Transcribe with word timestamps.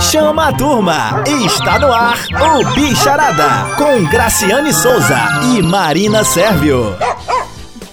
Chama 0.00 0.48
a 0.48 0.52
turma! 0.52 1.22
Está 1.44 1.78
no 1.78 1.92
ar 1.92 2.16
o 2.58 2.74
Bicharada 2.74 3.76
com 3.76 4.04
Graciane 4.04 4.72
Souza 4.72 5.18
e 5.54 5.62
Marina 5.62 6.24
Sérvio. 6.24 6.96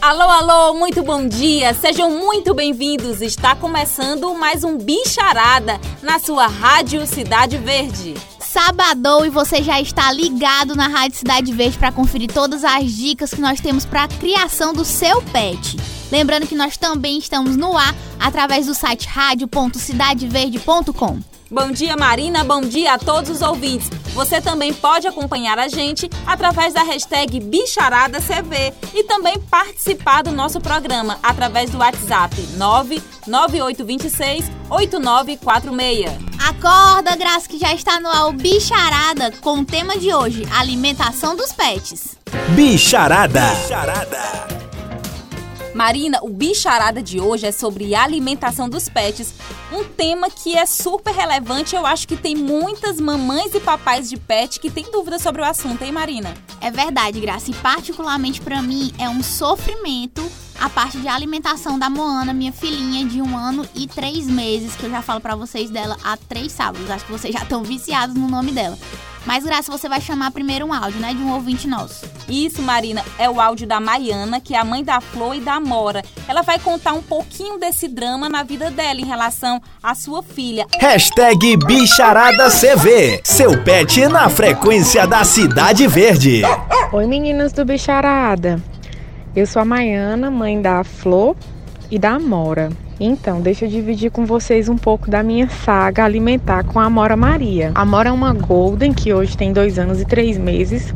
Alô, 0.01 0.23
alô, 0.23 0.73
muito 0.73 1.03
bom 1.03 1.27
dia, 1.27 1.73
sejam 1.73 2.09
muito 2.09 2.53
bem-vindos. 2.53 3.21
Está 3.21 3.55
começando 3.55 4.33
mais 4.33 4.63
um 4.63 4.77
Bicharada 4.77 5.79
na 6.01 6.17
sua 6.17 6.47
Rádio 6.47 7.05
Cidade 7.05 7.57
Verde. 7.57 8.15
Sabadão 8.39 9.25
e 9.25 9.29
você 9.29 9.61
já 9.61 9.81
está 9.81 10.11
ligado 10.11 10.75
na 10.75 10.87
Rádio 10.87 11.17
Cidade 11.17 11.51
Verde 11.51 11.77
para 11.77 11.91
conferir 11.91 12.31
todas 12.31 12.63
as 12.63 12.91
dicas 12.91 13.31
que 13.31 13.41
nós 13.41 13.59
temos 13.59 13.85
para 13.85 14.03
a 14.03 14.07
criação 14.07 14.73
do 14.73 14.85
seu 14.85 15.21
pet. 15.21 15.77
Lembrando 16.11 16.47
que 16.47 16.55
nós 16.55 16.77
também 16.77 17.17
estamos 17.17 17.55
no 17.55 17.77
ar 17.77 17.95
através 18.19 18.65
do 18.65 18.73
site 18.73 19.07
radio.cidadeverde.com. 19.07 21.19
Bom 21.49 21.71
dia, 21.71 21.95
Marina. 21.95 22.43
Bom 22.43 22.59
dia 22.59 22.93
a 22.93 22.99
todos 22.99 23.29
os 23.29 23.41
ouvintes. 23.41 23.89
Você 24.13 24.41
também 24.41 24.73
pode 24.73 25.07
acompanhar 25.07 25.57
a 25.57 25.69
gente 25.69 26.09
através 26.25 26.73
da 26.73 26.83
hashtag 26.83 27.39
BicharadaCV 27.39 28.73
e 28.93 29.03
também 29.03 29.39
participar 29.39 30.23
do 30.23 30.31
nosso 30.31 30.59
programa 30.59 31.17
através 31.23 31.69
do 31.69 31.77
WhatsApp 31.77 32.35
99826 32.57 34.51
8946. 34.69 36.11
Acorda, 36.37 37.15
Graça, 37.15 37.47
que 37.47 37.57
já 37.57 37.73
está 37.73 37.99
no 37.99 38.09
ar 38.09 38.27
o 38.27 38.33
Bicharada 38.33 39.31
com 39.39 39.59
o 39.59 39.65
tema 39.65 39.97
de 39.97 40.13
hoje: 40.13 40.45
alimentação 40.51 41.35
dos 41.35 41.53
pets. 41.53 42.17
Bicharada. 42.55 43.55
Bicharada. 43.55 44.66
Marina, 45.77 46.17
o 46.23 46.29
Bicharada 46.29 47.03
de 47.03 47.19
hoje 47.19 47.45
é 47.45 47.51
sobre 47.51 47.93
alimentação 47.93 48.67
dos 48.67 48.89
pets, 48.89 49.31
um 49.71 49.83
tema 49.83 50.27
que 50.27 50.55
é 50.55 50.65
super 50.65 51.13
relevante. 51.13 51.75
Eu 51.75 51.85
acho 51.85 52.07
que 52.07 52.17
tem 52.17 52.35
muitas 52.35 52.99
mamães 52.99 53.53
e 53.53 53.59
papais 53.59 54.09
de 54.09 54.17
pet 54.17 54.59
que 54.59 54.71
têm 54.71 54.91
dúvidas 54.91 55.21
sobre 55.21 55.43
o 55.43 55.45
assunto, 55.45 55.83
hein, 55.83 55.91
Marina? 55.91 56.33
É 56.59 56.71
verdade, 56.71 57.19
Graça, 57.19 57.51
e 57.51 57.53
particularmente 57.53 58.41
para 58.41 58.59
mim 58.59 58.91
é 58.97 59.07
um 59.07 59.21
sofrimento 59.21 60.27
a 60.59 60.67
parte 60.67 60.97
de 60.97 61.07
alimentação 61.07 61.77
da 61.77 61.87
Moana, 61.87 62.33
minha 62.33 62.51
filhinha 62.51 63.05
de 63.05 63.21
um 63.21 63.37
ano 63.37 63.63
e 63.75 63.85
três 63.85 64.25
meses, 64.25 64.75
que 64.75 64.83
eu 64.83 64.89
já 64.89 65.03
falo 65.03 65.21
para 65.21 65.35
vocês 65.35 65.69
dela 65.69 65.95
há 66.03 66.17
três 66.17 66.51
sábados. 66.53 66.89
Acho 66.89 67.05
que 67.05 67.11
vocês 67.11 67.31
já 67.31 67.43
estão 67.43 67.63
viciados 67.63 68.15
no 68.15 68.27
nome 68.27 68.51
dela. 68.51 68.75
Mas, 69.27 69.43
Graça, 69.43 69.69
você 69.69 69.89
vai 69.89 69.99
chamar 69.99 70.31
primeiro 70.31 70.65
um 70.65 70.73
áudio, 70.73 71.01
né? 71.01 71.13
De 71.13 71.21
um 71.21 71.33
ouvinte 71.33 71.67
nosso. 71.67 72.05
Isso, 72.29 72.61
Marina, 72.61 73.03
é 73.19 73.29
o 73.29 73.41
áudio 73.41 73.67
da 73.67 73.77
Maiana, 73.77 74.39
que 74.39 74.55
é 74.55 74.57
a 74.57 74.63
mãe 74.63 74.81
da 74.81 75.01
Flor 75.01 75.35
e 75.35 75.41
da 75.41 75.55
Amora. 75.55 76.01
Ela 76.29 76.43
vai 76.43 76.57
contar 76.57 76.93
um 76.93 77.01
pouquinho 77.01 77.59
desse 77.59 77.89
drama 77.89 78.29
na 78.29 78.41
vida 78.43 78.71
dela 78.71 79.01
em 79.01 79.05
relação 79.05 79.61
à 79.83 79.93
sua 79.93 80.23
filha. 80.23 80.65
Hashtag 80.79 81.57
BicharadaCV. 81.57 83.19
Seu 83.25 83.61
pet 83.65 84.07
na 84.07 84.29
frequência 84.29 85.05
da 85.05 85.25
Cidade 85.25 85.85
Verde. 85.87 86.43
Oi, 86.93 87.05
meninas 87.05 87.51
do 87.51 87.65
Bicharada. 87.65 88.63
Eu 89.35 89.45
sou 89.45 89.61
a 89.61 89.65
Maiana, 89.65 90.31
mãe 90.31 90.61
da 90.61 90.85
Flor 90.85 91.35
e 91.91 91.99
da 91.99 92.11
Amora. 92.11 92.69
Então, 92.99 93.41
deixa 93.41 93.65
eu 93.65 93.69
dividir 93.69 94.09
com 94.09 94.25
vocês 94.25 94.67
um 94.67 94.75
pouco 94.75 95.09
da 95.09 95.21
minha 95.21 95.47
saga 95.47 96.03
alimentar 96.03 96.63
com 96.63 96.79
a 96.79 96.85
Amora 96.85 97.15
Maria. 97.15 97.71
A 97.75 97.81
Amora 97.81 98.09
é 98.09 98.11
uma 98.11 98.33
Golden 98.33 98.91
que 98.91 99.13
hoje 99.13 99.37
tem 99.37 99.53
dois 99.53 99.77
anos 99.77 100.01
e 100.01 100.05
três 100.05 100.35
meses, 100.35 100.95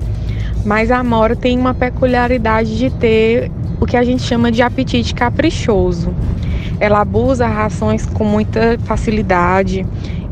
mas 0.66 0.90
a 0.90 0.98
Amora 0.98 1.36
tem 1.36 1.56
uma 1.60 1.76
peculiaridade 1.76 2.76
de 2.76 2.90
ter 2.90 3.52
o 3.80 3.86
que 3.86 3.96
a 3.96 4.04
gente 4.04 4.24
chama 4.24 4.52
de 4.52 4.64
apetite 4.64 5.14
caprichoso. 5.14 6.12
Ela 6.80 7.02
abusa 7.02 7.46
rações 7.46 8.04
com 8.08 8.24
muita 8.24 8.80
facilidade 8.80 9.86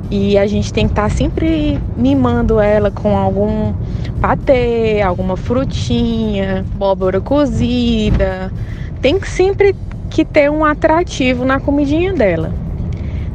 e 0.10 0.40
a 0.40 0.48
gente 0.48 0.74
tem 0.74 0.88
que 0.88 0.94
estar 0.94 1.12
sempre 1.12 1.80
mimando 1.96 2.60
ela 2.60 2.90
com 2.90 3.16
algum 3.16 3.76
patê, 4.20 5.04
alguma 5.04 5.38
frutinha, 5.38 6.66
abóbora 6.74 7.22
cozida. 7.22 8.52
Tem 9.02 9.20
que 9.20 9.30
sempre 9.30 9.76
que 10.10 10.26
ter 10.26 10.50
um 10.50 10.66
atrativo 10.66 11.46
na 11.46 11.60
comidinha 11.60 12.14
dela. 12.14 12.52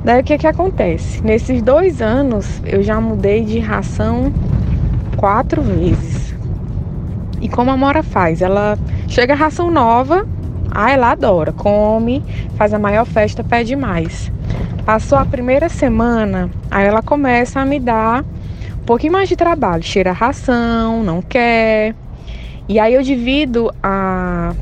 Daí 0.04 0.20
o 0.20 0.24
que 0.24 0.36
que 0.36 0.46
acontece? 0.46 1.22
Nesses 1.22 1.62
dois 1.62 2.02
anos 2.02 2.60
eu 2.66 2.82
já 2.82 3.00
mudei 3.00 3.44
de 3.44 3.58
ração 3.58 4.32
quatro 5.16 5.62
vezes. 5.62 6.34
E 7.40 7.48
como 7.48 7.70
a 7.70 7.76
Mora 7.76 8.02
faz? 8.02 8.42
Ela 8.42 8.78
chega 9.08 9.32
a 9.32 9.36
ração 9.36 9.70
nova, 9.70 10.26
ah, 10.70 10.90
ela 10.90 11.12
adora, 11.12 11.52
come, 11.52 12.22
faz 12.56 12.74
a 12.74 12.78
maior 12.78 13.06
festa, 13.06 13.44
pede 13.44 13.76
mais. 13.76 14.30
Passou 14.84 15.16
a 15.16 15.24
primeira 15.24 15.68
semana, 15.68 16.50
aí 16.70 16.86
ela 16.86 17.00
começa 17.00 17.60
a 17.60 17.64
me 17.64 17.80
dar 17.80 18.24
um 18.74 18.84
pouquinho 18.84 19.12
mais 19.12 19.28
de 19.28 19.36
trabalho. 19.36 19.82
Cheira 19.82 20.10
a 20.10 20.12
ração, 20.12 21.02
não 21.02 21.22
quer. 21.22 21.94
E 22.68 22.78
aí 22.78 22.92
eu 22.92 23.02
divido 23.02 23.72
a 23.82 24.52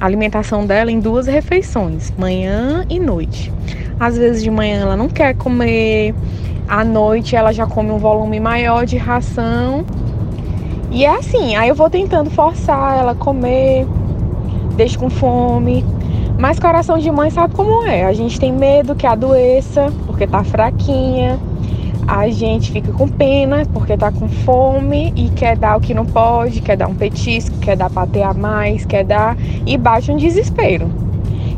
alimentação 0.00 0.66
dela 0.66 0.90
em 0.90 1.00
duas 1.00 1.26
refeições, 1.26 2.12
manhã 2.18 2.84
e 2.88 2.98
noite. 2.98 3.52
Às 3.98 4.18
vezes 4.18 4.42
de 4.42 4.50
manhã 4.50 4.82
ela 4.82 4.96
não 4.96 5.08
quer 5.08 5.34
comer, 5.34 6.14
à 6.68 6.84
noite 6.84 7.36
ela 7.36 7.52
já 7.52 7.66
come 7.66 7.90
um 7.90 7.98
volume 7.98 8.40
maior 8.40 8.84
de 8.86 8.96
ração. 8.96 9.84
E 10.90 11.04
é 11.04 11.10
assim, 11.16 11.56
aí 11.56 11.68
eu 11.68 11.74
vou 11.74 11.90
tentando 11.90 12.30
forçar 12.30 12.98
ela 12.98 13.12
a 13.12 13.14
comer, 13.14 13.86
deixo 14.76 14.98
com 14.98 15.10
fome. 15.10 15.84
Mas 16.38 16.58
coração 16.58 16.98
de 16.98 17.10
mãe 17.10 17.30
sabe 17.30 17.54
como 17.54 17.84
é. 17.86 18.04
A 18.04 18.12
gente 18.12 18.38
tem 18.38 18.52
medo 18.52 18.94
que 18.94 19.06
adoeça, 19.06 19.92
porque 20.06 20.26
tá 20.26 20.42
fraquinha. 20.42 21.38
A 22.06 22.28
gente 22.28 22.70
fica 22.70 22.92
com 22.92 23.08
pena 23.08 23.64
porque 23.72 23.96
tá 23.96 24.12
com 24.12 24.28
fome 24.28 25.12
e 25.16 25.30
quer 25.30 25.56
dar 25.56 25.76
o 25.76 25.80
que 25.80 25.94
não 25.94 26.04
pode, 26.04 26.60
quer 26.60 26.76
dar 26.76 26.86
um 26.86 26.94
petisco, 26.94 27.56
quer 27.58 27.76
dar 27.76 27.88
pra 27.88 28.06
ter 28.06 28.22
a 28.22 28.34
mais, 28.34 28.84
quer 28.84 29.04
dar 29.04 29.36
e 29.66 29.76
bate 29.78 30.10
um 30.10 30.16
desespero. 30.16 30.90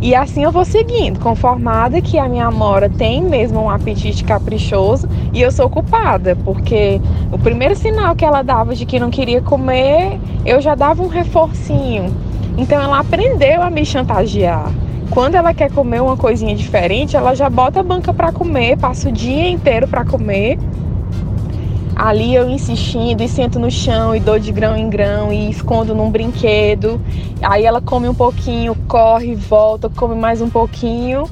E 0.00 0.14
assim 0.14 0.44
eu 0.44 0.52
vou 0.52 0.64
seguindo, 0.64 1.18
conformada 1.18 2.00
que 2.00 2.18
a 2.18 2.28
minha 2.28 2.46
Amora 2.46 2.88
tem 2.88 3.22
mesmo 3.22 3.60
um 3.60 3.70
apetite 3.70 4.22
caprichoso 4.24 5.08
e 5.32 5.40
eu 5.40 5.50
sou 5.50 5.68
culpada, 5.68 6.36
porque 6.44 7.00
o 7.32 7.38
primeiro 7.38 7.74
sinal 7.74 8.14
que 8.14 8.24
ela 8.24 8.42
dava 8.42 8.74
de 8.74 8.86
que 8.86 9.00
não 9.00 9.10
queria 9.10 9.40
comer, 9.40 10.20
eu 10.44 10.60
já 10.60 10.74
dava 10.74 11.02
um 11.02 11.08
reforcinho. 11.08 12.14
Então 12.58 12.80
ela 12.80 13.00
aprendeu 13.00 13.62
a 13.62 13.70
me 13.70 13.84
chantagear. 13.84 14.70
Quando 15.10 15.34
ela 15.34 15.54
quer 15.54 15.70
comer 15.70 16.02
uma 16.02 16.16
coisinha 16.16 16.54
diferente, 16.54 17.16
ela 17.16 17.34
já 17.34 17.48
bota 17.48 17.80
a 17.80 17.82
banca 17.82 18.12
para 18.12 18.32
comer, 18.32 18.76
passa 18.76 19.08
o 19.08 19.12
dia 19.12 19.48
inteiro 19.48 19.88
para 19.88 20.04
comer. 20.04 20.58
Ali 21.94 22.34
eu 22.34 22.50
insistindo 22.50 23.22
e 23.22 23.28
sento 23.28 23.58
no 23.58 23.70
chão 23.70 24.14
e 24.14 24.20
dou 24.20 24.38
de 24.38 24.52
grão 24.52 24.76
em 24.76 24.90
grão 24.90 25.32
e 25.32 25.48
escondo 25.48 25.94
num 25.94 26.10
brinquedo. 26.10 27.00
Aí 27.40 27.64
ela 27.64 27.80
come 27.80 28.06
um 28.06 28.14
pouquinho, 28.14 28.76
corre, 28.86 29.34
volta, 29.34 29.88
come 29.88 30.14
mais 30.14 30.42
um 30.42 30.50
pouquinho. 30.50 31.26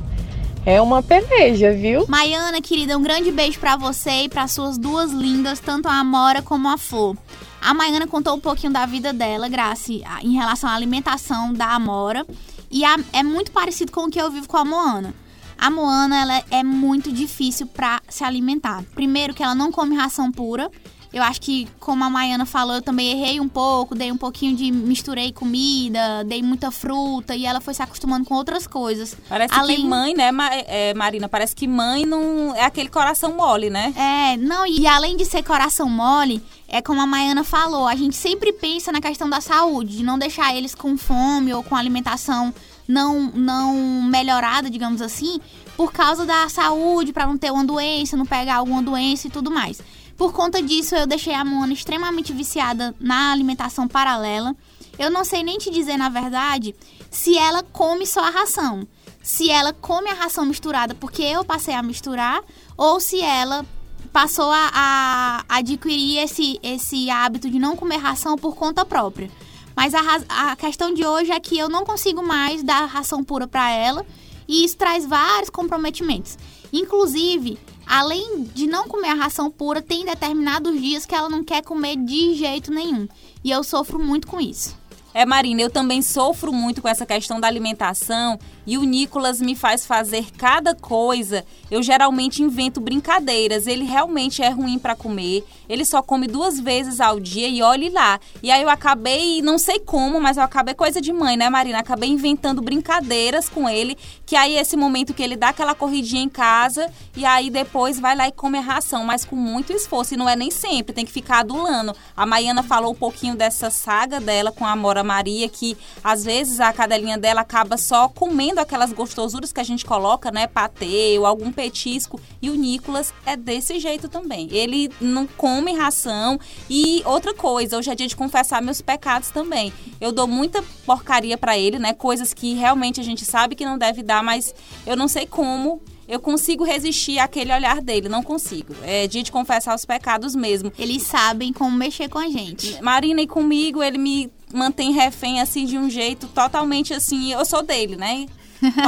É 0.64 0.80
uma 0.80 1.02
peleja, 1.02 1.70
viu? 1.72 2.06
Maiana, 2.08 2.62
querida, 2.62 2.96
um 2.96 3.02
grande 3.02 3.30
beijo 3.30 3.60
para 3.60 3.76
você 3.76 4.22
e 4.22 4.28
para 4.30 4.48
suas 4.48 4.78
duas 4.78 5.12
lindas, 5.12 5.60
tanto 5.60 5.86
a 5.86 6.00
Amora 6.00 6.40
como 6.40 6.66
a 6.68 6.78
Flor. 6.78 7.14
A 7.60 7.74
Maiana 7.74 8.06
contou 8.06 8.34
um 8.34 8.40
pouquinho 8.40 8.72
da 8.72 8.86
vida 8.86 9.12
dela, 9.12 9.46
Graça, 9.48 9.92
em 10.22 10.32
relação 10.32 10.70
à 10.70 10.74
alimentação 10.74 11.52
da 11.52 11.74
Amora. 11.74 12.26
E 12.74 12.84
a, 12.84 12.96
é 13.12 13.22
muito 13.22 13.52
parecido 13.52 13.92
com 13.92 14.06
o 14.06 14.10
que 14.10 14.20
eu 14.20 14.28
vivo 14.32 14.48
com 14.48 14.56
a 14.56 14.64
Moana. 14.64 15.14
A 15.56 15.70
Moana 15.70 16.20
ela 16.20 16.44
é 16.50 16.64
muito 16.64 17.12
difícil 17.12 17.68
para 17.68 18.02
se 18.08 18.24
alimentar. 18.24 18.82
Primeiro 18.96 19.32
que 19.32 19.44
ela 19.44 19.54
não 19.54 19.70
come 19.70 19.94
ração 19.94 20.32
pura. 20.32 20.68
Eu 21.12 21.22
acho 21.22 21.40
que, 21.40 21.68
como 21.78 22.02
a 22.02 22.10
Maiana 22.10 22.44
falou, 22.44 22.74
eu 22.74 22.82
também 22.82 23.12
errei 23.12 23.38
um 23.38 23.48
pouco, 23.48 23.94
dei 23.94 24.10
um 24.10 24.16
pouquinho 24.16 24.56
de. 24.56 24.72
misturei 24.72 25.32
comida, 25.32 26.24
dei 26.24 26.42
muita 26.42 26.72
fruta 26.72 27.36
e 27.36 27.46
ela 27.46 27.60
foi 27.60 27.72
se 27.72 27.80
acostumando 27.80 28.24
com 28.24 28.34
outras 28.34 28.66
coisas. 28.66 29.16
Parece 29.28 29.54
Além... 29.54 29.76
que 29.76 29.86
mãe, 29.86 30.12
né, 30.12 30.32
é, 30.66 30.92
Marina? 30.94 31.28
Parece 31.28 31.54
que 31.54 31.68
mãe 31.68 32.04
não. 32.04 32.52
é 32.56 32.64
aquele 32.64 32.88
coração 32.88 33.36
mole, 33.36 33.70
né? 33.70 33.94
É, 33.96 34.36
não, 34.36 34.66
e 34.66 34.84
além 34.88 35.16
de 35.16 35.24
ser 35.24 35.44
coração 35.44 35.88
mole, 35.88 36.42
é 36.74 36.82
como 36.82 37.00
a 37.00 37.06
Maiana 37.06 37.44
falou, 37.44 37.86
a 37.86 37.94
gente 37.94 38.16
sempre 38.16 38.52
pensa 38.52 38.90
na 38.90 39.00
questão 39.00 39.30
da 39.30 39.40
saúde, 39.40 39.98
de 39.98 40.02
não 40.02 40.18
deixar 40.18 40.52
eles 40.56 40.74
com 40.74 40.96
fome 40.96 41.54
ou 41.54 41.62
com 41.62 41.76
alimentação 41.76 42.52
não, 42.88 43.30
não 43.32 44.02
melhorada, 44.02 44.68
digamos 44.68 45.00
assim, 45.00 45.40
por 45.76 45.92
causa 45.92 46.26
da 46.26 46.48
saúde, 46.48 47.12
para 47.12 47.28
não 47.28 47.38
ter 47.38 47.52
uma 47.52 47.64
doença, 47.64 48.16
não 48.16 48.26
pegar 48.26 48.56
alguma 48.56 48.82
doença 48.82 49.28
e 49.28 49.30
tudo 49.30 49.52
mais. 49.52 49.80
Por 50.16 50.32
conta 50.32 50.60
disso, 50.60 50.96
eu 50.96 51.06
deixei 51.06 51.32
a 51.32 51.44
Mona 51.44 51.72
extremamente 51.72 52.32
viciada 52.32 52.92
na 52.98 53.30
alimentação 53.30 53.86
paralela. 53.86 54.52
Eu 54.98 55.12
não 55.12 55.24
sei 55.24 55.44
nem 55.44 55.58
te 55.58 55.70
dizer, 55.70 55.96
na 55.96 56.08
verdade, 56.08 56.74
se 57.08 57.38
ela 57.38 57.62
come 57.62 58.04
só 58.04 58.18
a 58.18 58.30
ração. 58.30 58.84
Se 59.22 59.48
ela 59.48 59.72
come 59.72 60.10
a 60.10 60.14
ração 60.14 60.44
misturada 60.44 60.92
porque 60.92 61.22
eu 61.22 61.44
passei 61.44 61.74
a 61.74 61.84
misturar, 61.84 62.42
ou 62.76 62.98
se 62.98 63.20
ela 63.20 63.64
passou 64.14 64.48
a, 64.48 64.70
a 64.72 65.58
adquirir 65.58 66.18
esse, 66.18 66.60
esse 66.62 67.10
hábito 67.10 67.50
de 67.50 67.58
não 67.58 67.74
comer 67.74 67.96
ração 67.96 68.36
por 68.36 68.54
conta 68.54 68.84
própria. 68.84 69.28
Mas 69.74 69.92
a, 69.92 70.52
a 70.52 70.54
questão 70.54 70.94
de 70.94 71.04
hoje 71.04 71.32
é 71.32 71.40
que 71.40 71.58
eu 71.58 71.68
não 71.68 71.84
consigo 71.84 72.24
mais 72.24 72.62
dar 72.62 72.84
ração 72.84 73.24
pura 73.24 73.48
para 73.48 73.72
ela 73.72 74.06
e 74.46 74.64
isso 74.64 74.76
traz 74.76 75.04
vários 75.04 75.50
comprometimentos. 75.50 76.38
Inclusive, 76.72 77.58
além 77.84 78.44
de 78.54 78.68
não 78.68 78.86
comer 78.86 79.08
a 79.08 79.14
ração 79.14 79.50
pura, 79.50 79.82
tem 79.82 80.04
determinados 80.04 80.80
dias 80.80 81.04
que 81.04 81.14
ela 81.14 81.28
não 81.28 81.42
quer 81.42 81.64
comer 81.64 81.96
de 81.96 82.34
jeito 82.34 82.70
nenhum. 82.70 83.08
E 83.42 83.50
eu 83.50 83.64
sofro 83.64 83.98
muito 83.98 84.28
com 84.28 84.40
isso. 84.40 84.76
É, 85.16 85.24
Marina, 85.24 85.62
eu 85.62 85.70
também 85.70 86.02
sofro 86.02 86.52
muito 86.52 86.82
com 86.82 86.88
essa 86.88 87.06
questão 87.06 87.38
da 87.38 87.46
alimentação 87.46 88.36
e 88.66 88.76
o 88.76 88.82
Nicolas 88.82 89.40
me 89.40 89.54
faz 89.54 89.86
fazer 89.86 90.32
cada 90.36 90.74
coisa. 90.74 91.44
Eu 91.70 91.84
geralmente 91.84 92.42
invento 92.42 92.80
brincadeiras. 92.80 93.68
Ele 93.68 93.84
realmente 93.84 94.42
é 94.42 94.48
ruim 94.48 94.76
para 94.76 94.96
comer. 94.96 95.44
Ele 95.68 95.84
só 95.84 96.02
come 96.02 96.26
duas 96.26 96.58
vezes 96.58 97.00
ao 97.00 97.20
dia 97.20 97.46
e 97.46 97.62
olhe 97.62 97.90
lá. 97.90 98.18
E 98.42 98.50
aí 98.50 98.60
eu 98.60 98.68
acabei, 98.68 99.40
não 99.40 99.56
sei 99.56 99.78
como, 99.78 100.20
mas 100.20 100.36
eu 100.36 100.42
acabei 100.42 100.74
coisa 100.74 101.00
de 101.00 101.12
mãe, 101.12 101.36
né, 101.36 101.48
Marina? 101.48 101.78
Acabei 101.78 102.08
inventando 102.08 102.60
brincadeiras 102.60 103.48
com 103.48 103.68
ele, 103.68 103.96
que 104.26 104.34
aí 104.34 104.56
esse 104.56 104.76
momento 104.76 105.14
que 105.14 105.22
ele 105.22 105.36
dá 105.36 105.50
aquela 105.50 105.76
corridinha 105.76 106.22
em 106.22 106.28
casa 106.28 106.90
e 107.16 107.24
aí 107.24 107.50
depois 107.50 108.00
vai 108.00 108.16
lá 108.16 108.26
e 108.26 108.32
come 108.32 108.58
a 108.58 108.62
ração, 108.62 109.04
mas 109.04 109.24
com 109.24 109.36
muito 109.36 109.72
esforço. 109.72 110.14
E 110.14 110.16
não 110.16 110.28
é 110.28 110.34
nem 110.34 110.50
sempre, 110.50 110.92
tem 110.92 111.06
que 111.06 111.12
ficar 111.12 111.40
adulando. 111.40 111.94
A 112.16 112.26
Maiana 112.26 112.64
falou 112.64 112.90
um 112.90 112.96
pouquinho 112.96 113.36
dessa 113.36 113.70
saga 113.70 114.18
dela 114.18 114.50
com 114.50 114.64
a 114.64 114.72
Amora 114.72 115.03
Maria, 115.04 115.48
que 115.48 115.76
às 116.02 116.24
vezes 116.24 116.60
a 116.60 116.72
cadelinha 116.72 117.18
dela 117.18 117.42
acaba 117.42 117.76
só 117.76 118.08
comendo 118.08 118.60
aquelas 118.60 118.92
gostosuras 118.92 119.52
que 119.52 119.60
a 119.60 119.64
gente 119.64 119.84
coloca, 119.84 120.30
né? 120.30 120.46
Patê 120.46 121.16
ou 121.18 121.26
algum 121.26 121.52
petisco. 121.52 122.20
E 122.40 122.50
o 122.50 122.54
Nicolas 122.54 123.12
é 123.26 123.36
desse 123.36 123.78
jeito 123.78 124.08
também. 124.08 124.48
Ele 124.50 124.90
não 125.00 125.26
come 125.26 125.74
ração. 125.74 126.38
E 126.68 127.02
outra 127.04 127.34
coisa, 127.34 127.78
hoje 127.78 127.90
é 127.90 127.94
dia 127.94 128.08
de 128.08 128.16
confessar 128.16 128.62
meus 128.62 128.80
pecados 128.80 129.30
também. 129.30 129.72
Eu 130.00 130.12
dou 130.12 130.26
muita 130.26 130.62
porcaria 130.84 131.36
para 131.36 131.56
ele, 131.58 131.78
né? 131.78 131.92
Coisas 131.92 132.32
que 132.32 132.54
realmente 132.54 133.00
a 133.00 133.04
gente 133.04 133.24
sabe 133.24 133.54
que 133.54 133.64
não 133.64 133.78
deve 133.78 134.02
dar, 134.02 134.22
mas 134.22 134.54
eu 134.86 134.96
não 134.96 135.08
sei 135.08 135.26
como 135.26 135.80
eu 136.06 136.20
consigo 136.20 136.64
resistir 136.64 137.18
àquele 137.18 137.52
olhar 137.52 137.80
dele, 137.80 138.08
não 138.08 138.22
consigo. 138.22 138.74
É 138.82 139.06
dia 139.06 139.22
de 139.22 139.32
confessar 139.32 139.74
os 139.74 139.84
pecados 139.84 140.34
mesmo. 140.34 140.72
Eles 140.78 141.02
sabem 141.02 141.52
como 141.52 141.76
mexer 141.76 142.08
com 142.08 142.18
a 142.18 142.28
gente. 142.28 142.80
Marina 142.82 143.22
e 143.22 143.26
comigo, 143.26 143.82
ele 143.82 143.98
me 143.98 144.30
mantém 144.54 144.92
refém 144.92 145.40
assim 145.40 145.66
de 145.66 145.76
um 145.76 145.90
jeito 145.90 146.28
totalmente 146.28 146.94
assim, 146.94 147.32
eu 147.32 147.44
sou 147.44 147.62
dele, 147.62 147.96
né? 147.96 148.26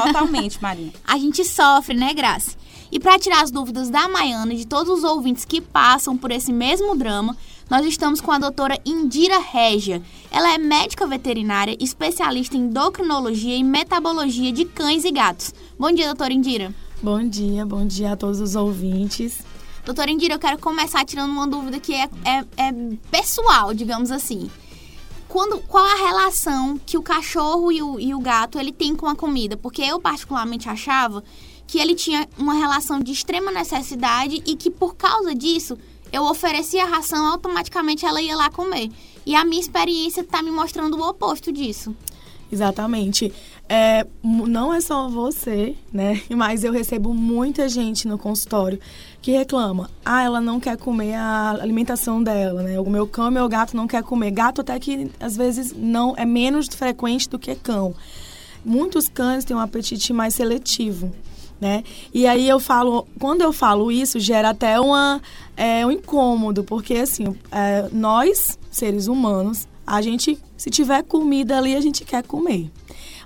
Totalmente, 0.05 0.63
Marina. 0.63 0.93
a 1.05 1.19
gente 1.19 1.45
sofre, 1.45 1.95
né, 1.95 2.15
Graça? 2.15 2.57
E 2.91 3.01
para 3.01 3.19
tirar 3.19 3.43
as 3.43 3.51
dúvidas 3.51 3.91
da 3.91 4.09
Maiana 4.09 4.55
e 4.55 4.59
de 4.59 4.67
todos 4.67 4.99
os 4.99 5.05
ouvintes 5.05 5.45
que 5.45 5.61
passam 5.61 6.17
por 6.17 6.31
esse 6.31 6.53
mesmo 6.53 6.97
drama, 6.97 7.37
nós 7.69 7.85
estamos 7.85 8.21
com 8.21 8.31
a 8.31 8.39
doutora 8.39 8.79
Indira 8.87 9.39
Régia. 9.39 10.01
Ela 10.31 10.55
é 10.55 10.59
médica 10.59 11.05
veterinária, 11.07 11.77
especialista 11.81 12.57
em 12.57 12.61
endocrinologia 12.61 13.57
e 13.57 13.65
metabologia 13.65 14.53
de 14.53 14.65
cães 14.65 15.05
e 15.05 15.11
gatos. 15.11 15.53
Bom 15.77 15.91
dia, 15.91 16.07
doutora 16.07 16.33
Indira. 16.33 16.73
Bom 17.03 17.29
dia, 17.29 17.67
bom 17.67 17.85
dia 17.85 18.13
a 18.13 18.17
todos 18.17 18.41
os 18.41 18.55
ouvintes. 18.55 19.43
Doutora 19.85 20.11
Indira, 20.11 20.35
eu 20.35 20.39
quero 20.39 20.59
começar 20.59 21.05
tirando 21.05 21.31
uma 21.31 21.47
dúvida 21.47 21.79
que 21.81 21.93
é, 21.93 22.09
é, 22.25 22.45
é 22.57 22.73
pessoal, 23.11 23.75
digamos 23.75 24.11
assim. 24.11 24.49
Quando, 25.37 25.59
qual 25.69 25.85
a 25.85 25.97
relação 25.97 26.81
que 26.87 26.97
o 26.97 27.03
cachorro 27.03 27.71
e 27.71 27.83
o, 27.83 28.00
e 28.00 28.15
o 28.15 28.19
gato 28.19 28.59
ele 28.59 28.73
tem 28.73 28.97
com 28.97 29.06
a 29.06 29.15
comida? 29.15 29.55
Porque 29.55 29.83
eu 29.83 30.00
particularmente 30.00 30.67
achava 30.67 31.23
que 31.67 31.79
ele 31.79 31.94
tinha 31.94 32.27
uma 32.38 32.55
relação 32.55 32.99
de 32.99 33.12
extrema 33.12 33.53
necessidade 33.53 34.43
e 34.47 34.56
que 34.56 34.71
por 34.71 34.97
causa 34.97 35.35
disso 35.35 35.77
eu 36.11 36.25
oferecia 36.25 36.85
a 36.85 36.87
ração, 36.87 37.27
automaticamente 37.27 38.06
ela 38.06 38.23
ia 38.23 38.35
lá 38.35 38.49
comer. 38.49 38.91
E 39.27 39.35
a 39.35 39.44
minha 39.44 39.61
experiência 39.61 40.23
está 40.23 40.43
me 40.43 40.50
mostrando 40.50 40.97
o 40.97 41.06
oposto 41.06 41.53
disso. 41.53 41.94
Exatamente. 42.50 43.31
É, 43.69 44.06
não 44.23 44.73
é 44.73 44.81
só 44.81 45.06
você, 45.06 45.77
né? 45.93 46.23
Mas 46.35 46.65
eu 46.65 46.73
recebo 46.73 47.12
muita 47.12 47.69
gente 47.69 48.09
no 48.09 48.17
consultório 48.17 48.81
que 49.26 49.32
reclama. 49.32 49.90
Ah, 50.05 50.23
ela 50.23 50.40
não 50.40 50.61
quer 50.61 50.76
comer 50.76 51.14
a 51.17 51.50
alimentação 51.61 52.23
dela, 52.23 52.62
né? 52.62 52.78
O 52.78 52.88
meu 52.88 53.08
cão 53.08 53.26
e 53.26 53.31
meu 53.32 53.49
gato 53.49 53.76
não 53.76 53.88
quer 53.88 54.00
comer. 54.05 54.31
Gato 54.31 54.61
até 54.61 54.78
que 54.78 55.11
às 55.19 55.37
vezes 55.37 55.75
não 55.76 56.14
é 56.17 56.25
menos 56.25 56.69
frequente 56.69 57.28
do 57.28 57.37
que 57.37 57.56
cão. 57.56 57.93
Muitos 58.64 59.08
cães 59.08 59.44
têm 59.44 59.56
um 59.56 59.58
apetite 59.58 60.12
mais 60.12 60.32
seletivo. 60.32 61.11
Né? 61.61 61.82
E 62.14 62.25
aí 62.25 62.49
eu 62.49 62.61
falo, 62.61 63.05
quando 63.19 63.40
eu 63.40 63.52
falo 63.52 63.90
isso, 63.90 64.20
gera 64.20 64.50
até 64.50 64.78
uma, 64.78 65.20
é, 65.56 65.84
um 65.84 65.90
incômodo, 65.90 66.62
porque 66.62 66.94
assim, 66.94 67.37
é, 67.50 67.88
nós, 67.90 68.56
seres 68.70 69.08
humanos, 69.08 69.67
a 69.87 70.03
gente, 70.03 70.38
se 70.56 70.71
tiver 70.71 71.03
comida 71.05 71.56
ali, 71.56 71.77
a 71.77 71.81
gente 71.81 72.05
quer 72.05 72.23
comer. 72.23 72.71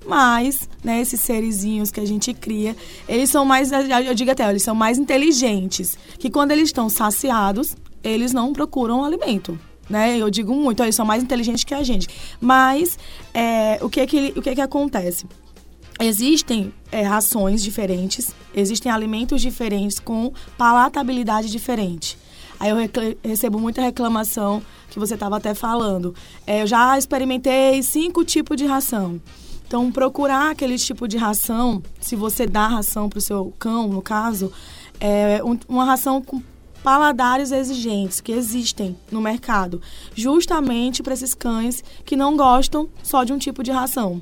Mas, 0.07 0.69
né, 0.83 1.01
esses 1.01 1.21
serizinhos 1.21 1.91
que 1.91 2.01
a 2.01 2.07
gente 2.07 2.33
cria, 2.35 2.77
eles 3.09 3.31
são 3.31 3.45
mais, 3.45 3.71
eu 3.73 4.15
digo 4.15 4.31
até, 4.31 4.49
eles 4.49 4.63
são 4.63 4.75
mais 4.75 4.99
inteligentes. 4.99 5.97
Que 6.19 6.31
quando 6.31 6.51
eles 6.51 6.69
estão 6.69 6.89
saciados, 6.89 7.77
eles 8.03 8.33
não 8.33 8.53
procuram 8.53 9.05
alimento. 9.05 9.59
Né? 9.89 10.19
Eu 10.19 10.31
digo 10.31 10.55
muito, 10.55 10.83
eles 10.83 10.95
são 10.95 11.05
mais 11.05 11.23
inteligentes 11.23 11.65
que 11.65 11.75
a 11.75 11.83
gente. 11.83 12.09
Mas, 12.41 12.99
é, 13.35 13.79
o, 13.83 13.89
que 13.89 14.01
é 14.01 14.07
que, 14.07 14.33
o 14.37 14.43
que 14.43 14.51
é 14.51 14.55
que 14.55 14.61
acontece? 14.61 15.27
Existem 16.01 16.73
é, 16.91 17.03
rações 17.03 17.63
diferentes, 17.63 18.35
existem 18.55 18.91
alimentos 18.91 19.43
diferentes 19.43 19.99
com 19.99 20.33
palatabilidade 20.57 21.51
diferente. 21.51 22.17
Aí 22.61 22.69
eu 22.69 22.77
recebo 23.25 23.59
muita 23.59 23.81
reclamação 23.81 24.63
que 24.91 24.99
você 24.99 25.15
estava 25.15 25.39
até 25.39 25.55
falando. 25.55 26.15
É, 26.47 26.61
eu 26.61 26.67
já 26.67 26.99
experimentei 26.99 27.83
cinco 27.83 28.23
tipos 28.23 28.55
de 28.59 28.67
ração. 28.67 29.19
Então, 29.67 29.91
procurar 29.91 30.51
aquele 30.51 30.77
tipo 30.77 31.09
de 31.09 31.17
ração, 31.17 31.83
se 32.01 32.15
você 32.15 32.47
dá 32.47 32.67
ração 32.67 33.09
para 33.09 33.19
o 33.19 33.23
seu 33.23 33.55
cão, 33.59 33.89
no 33.89 34.03
caso, 34.03 34.53
é 35.01 35.41
uma 35.69 35.85
ração 35.85 36.21
com 36.21 36.43
paladares 36.83 37.51
exigentes 37.51 38.21
que 38.21 38.33
existem 38.33 38.97
no 39.11 39.21
mercado, 39.21 39.81
justamente 40.15 41.03
para 41.03 41.15
esses 41.15 41.35
cães 41.35 41.83
que 42.05 42.17
não 42.17 42.37
gostam 42.37 42.89
só 43.03 43.25
de 43.25 43.33
um 43.33 43.39
tipo 43.39 43.63
de 43.63 43.71
ração. 43.71 44.21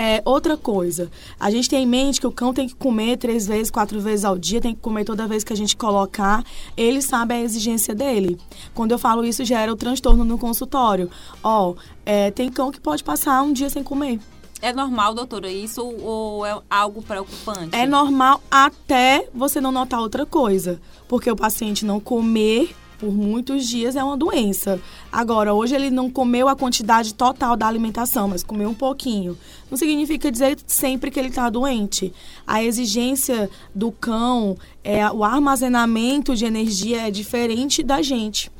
É, 0.00 0.22
outra 0.24 0.56
coisa, 0.56 1.10
a 1.40 1.50
gente 1.50 1.68
tem 1.68 1.82
em 1.82 1.86
mente 1.86 2.20
que 2.20 2.26
o 2.26 2.30
cão 2.30 2.54
tem 2.54 2.68
que 2.68 2.74
comer 2.76 3.16
três 3.16 3.48
vezes, 3.48 3.68
quatro 3.68 4.00
vezes 4.00 4.24
ao 4.24 4.38
dia, 4.38 4.60
tem 4.60 4.72
que 4.72 4.80
comer 4.80 5.04
toda 5.04 5.26
vez 5.26 5.42
que 5.42 5.52
a 5.52 5.56
gente 5.56 5.76
colocar. 5.76 6.44
Ele 6.76 7.02
sabe 7.02 7.34
a 7.34 7.40
exigência 7.40 7.96
dele. 7.96 8.38
Quando 8.72 8.92
eu 8.92 8.98
falo 8.98 9.24
isso, 9.24 9.44
gera 9.44 9.72
o 9.72 9.74
transtorno 9.74 10.24
no 10.24 10.38
consultório. 10.38 11.10
Ó, 11.42 11.74
é, 12.06 12.30
tem 12.30 12.48
cão 12.48 12.70
que 12.70 12.80
pode 12.80 13.02
passar 13.02 13.42
um 13.42 13.52
dia 13.52 13.68
sem 13.68 13.82
comer. 13.82 14.20
É 14.62 14.72
normal, 14.72 15.14
doutora, 15.14 15.50
isso 15.50 15.84
ou 15.84 16.46
é 16.46 16.56
algo 16.70 17.02
preocupante? 17.02 17.74
É 17.76 17.84
normal 17.84 18.40
até 18.48 19.28
você 19.34 19.60
não 19.60 19.72
notar 19.72 19.98
outra 19.98 20.24
coisa. 20.24 20.80
Porque 21.08 21.28
o 21.28 21.34
paciente 21.34 21.84
não 21.84 21.98
comer 21.98 22.72
por 22.98 23.12
muitos 23.12 23.66
dias 23.66 23.96
é 23.96 24.02
uma 24.02 24.16
doença. 24.16 24.80
Agora, 25.10 25.54
hoje 25.54 25.74
ele 25.74 25.90
não 25.90 26.10
comeu 26.10 26.48
a 26.48 26.56
quantidade 26.56 27.14
total 27.14 27.56
da 27.56 27.66
alimentação, 27.66 28.28
mas 28.28 28.42
comeu 28.42 28.68
um 28.68 28.74
pouquinho. 28.74 29.38
Não 29.70 29.78
significa 29.78 30.30
dizer 30.30 30.58
sempre 30.66 31.10
que 31.10 31.18
ele 31.18 31.28
está 31.28 31.48
doente. 31.48 32.12
A 32.46 32.62
exigência 32.62 33.48
do 33.74 33.92
cão, 33.92 34.56
é, 34.82 35.08
o 35.10 35.22
armazenamento 35.22 36.34
de 36.34 36.44
energia 36.44 37.06
é 37.06 37.10
diferente 37.10 37.82
da 37.82 38.02
gente. 38.02 38.50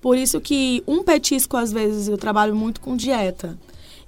Por 0.00 0.16
isso 0.16 0.40
que 0.40 0.82
um 0.86 1.02
petisco, 1.02 1.56
às 1.56 1.72
vezes, 1.72 2.08
eu 2.08 2.18
trabalho 2.18 2.54
muito 2.54 2.80
com 2.80 2.96
dieta. 2.96 3.58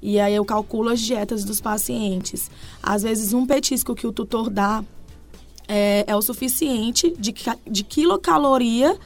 E 0.02 0.20
aí 0.20 0.34
eu 0.34 0.44
calculo 0.44 0.90
as 0.90 1.00
dietas 1.00 1.44
dos 1.44 1.60
pacientes. 1.60 2.50
Às 2.82 3.02
vezes, 3.02 3.32
um 3.32 3.46
petisco 3.46 3.94
que 3.94 4.06
o 4.06 4.12
tutor 4.12 4.50
dá 4.50 4.84
é, 5.66 6.04
é 6.06 6.16
o 6.16 6.22
suficiente 6.22 7.14
de, 7.18 7.34
de 7.66 7.84
quilocaloria 7.84 8.98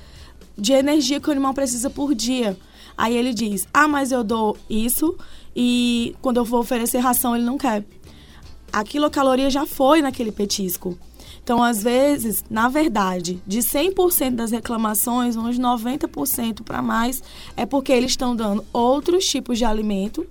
de 0.56 0.72
energia 0.72 1.20
que 1.20 1.28
o 1.28 1.32
animal 1.32 1.54
precisa 1.54 1.90
por 1.90 2.14
dia. 2.14 2.56
Aí 2.96 3.16
ele 3.16 3.34
diz: 3.34 3.66
Ah, 3.72 3.88
mas 3.88 4.12
eu 4.12 4.22
dou 4.22 4.56
isso 4.68 5.16
e 5.54 6.14
quando 6.20 6.38
eu 6.38 6.44
vou 6.44 6.60
oferecer 6.60 6.98
ração 6.98 7.34
ele 7.34 7.44
não 7.44 7.58
quer. 7.58 7.84
A 8.72 8.82
quilocaloria 8.82 9.48
já 9.50 9.66
foi 9.66 10.02
naquele 10.02 10.32
petisco. 10.32 10.98
Então, 11.44 11.62
às 11.62 11.82
vezes, 11.82 12.42
na 12.48 12.70
verdade, 12.70 13.40
de 13.46 13.58
100% 13.58 14.30
das 14.30 14.50
reclamações, 14.50 15.36
uns 15.36 15.58
90% 15.58 16.62
para 16.62 16.80
mais 16.80 17.22
é 17.54 17.66
porque 17.66 17.92
eles 17.92 18.12
estão 18.12 18.34
dando 18.34 18.64
outros 18.72 19.26
tipos 19.26 19.58
de 19.58 19.64
alimento 19.64 20.26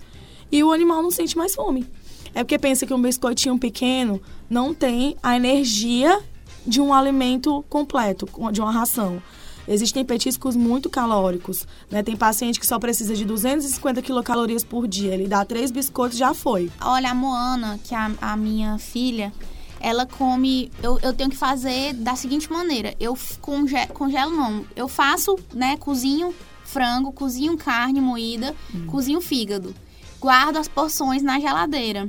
e 0.51 0.63
o 0.63 0.71
animal 0.71 1.03
não 1.03 1.11
sente 1.11 1.37
mais 1.37 1.53
fome. 1.53 1.87
É 2.33 2.43
porque 2.43 2.57
pensa 2.57 2.87
que 2.87 2.93
um 2.93 3.01
biscoitinho 3.01 3.59
pequeno 3.59 4.19
não 4.49 4.73
tem 4.73 5.15
a 5.21 5.35
energia 5.35 6.19
de 6.65 6.81
um 6.81 6.91
alimento 6.91 7.63
completo, 7.69 8.27
de 8.51 8.59
uma 8.59 8.71
ração. 8.71 9.21
Existem 9.67 10.03
petiscos 10.03 10.55
muito 10.55 10.89
calóricos, 10.89 11.65
né? 11.89 12.03
Tem 12.03 12.15
paciente 12.15 12.59
que 12.59 12.67
só 12.67 12.77
precisa 12.77 13.15
de 13.15 13.23
250 13.23 14.01
quilocalorias 14.01 14.63
por 14.63 14.87
dia. 14.87 15.13
Ele 15.13 15.27
dá 15.27 15.45
três 15.45 15.71
biscoitos, 15.71 16.17
já 16.17 16.33
foi. 16.33 16.69
Olha, 16.81 17.11
a 17.11 17.15
Moana, 17.15 17.79
que 17.83 17.95
é 17.95 17.97
a, 17.97 18.11
a 18.21 18.37
minha 18.37 18.77
filha, 18.77 19.31
ela 19.79 20.05
come. 20.05 20.71
Eu, 20.81 20.99
eu 21.01 21.13
tenho 21.13 21.29
que 21.29 21.37
fazer 21.37 21.93
da 21.93 22.15
seguinte 22.15 22.51
maneira: 22.51 22.93
eu 22.99 23.17
conge, 23.41 23.75
congelo, 23.87 24.31
não. 24.31 24.65
Eu 24.75 24.87
faço, 24.87 25.37
né? 25.53 25.77
Cozinho 25.77 26.33
frango, 26.63 27.11
cozinho 27.11 27.57
carne 27.57 28.01
moída, 28.01 28.55
hum. 28.73 28.87
cozinho 28.87 29.21
fígado. 29.21 29.75
Guardo 30.19 30.57
as 30.57 30.67
porções 30.67 31.21
na 31.21 31.39
geladeira. 31.39 32.07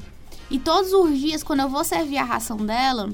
E 0.51 0.59
todos 0.59 0.93
os 0.93 1.19
dias, 1.19 1.43
quando 1.43 1.61
eu 1.61 1.69
vou 1.69 1.85
servir 1.85 2.17
a 2.19 2.25
ração 2.25 2.57
dela, 2.59 3.11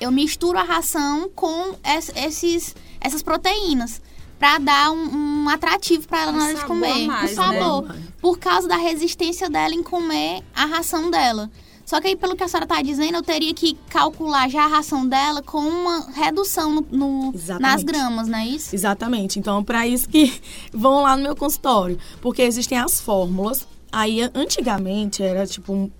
eu 0.00 0.10
misturo 0.10 0.58
a 0.58 0.62
ração 0.62 1.30
com 1.34 1.74
es- 1.84 2.12
esses, 2.14 2.74
essas 3.00 3.22
proteínas. 3.22 4.00
Pra 4.38 4.58
dar 4.58 4.92
um, 4.92 5.42
um 5.44 5.48
atrativo 5.48 6.06
pra 6.06 6.22
ela 6.22 6.30
Um 6.32 6.36
na 6.36 6.44
hora 6.44 6.54
de 6.54 6.60
sabor 6.60 6.76
comer. 6.76 7.06
mais, 7.08 7.32
um 7.32 7.34
sabor. 7.34 7.82
né? 7.88 8.02
Por 8.20 8.38
causa 8.38 8.68
da 8.68 8.76
resistência 8.76 9.50
dela 9.50 9.74
em 9.74 9.82
comer 9.82 10.44
a 10.54 10.64
ração 10.64 11.10
dela. 11.10 11.50
Só 11.84 12.00
que 12.00 12.06
aí, 12.08 12.14
pelo 12.14 12.36
que 12.36 12.44
a 12.44 12.48
senhora 12.48 12.66
tá 12.66 12.80
dizendo, 12.80 13.16
eu 13.16 13.22
teria 13.22 13.52
que 13.52 13.74
calcular 13.88 14.48
já 14.48 14.62
a 14.64 14.68
ração 14.68 15.08
dela 15.08 15.42
com 15.42 15.58
uma 15.58 16.10
redução 16.12 16.72
no, 16.72 16.86
no- 16.92 17.34
nas 17.58 17.82
gramas, 17.82 18.28
não 18.28 18.38
é 18.38 18.46
isso? 18.46 18.76
Exatamente. 18.76 19.38
Então, 19.40 19.64
para 19.64 19.88
isso 19.88 20.08
que 20.08 20.40
vão 20.72 21.02
lá 21.02 21.16
no 21.16 21.22
meu 21.24 21.34
consultório. 21.34 21.98
Porque 22.20 22.42
existem 22.42 22.78
as 22.78 23.00
fórmulas. 23.00 23.66
Aí, 23.90 24.20
antigamente, 24.34 25.20
era 25.22 25.46
tipo 25.48 25.90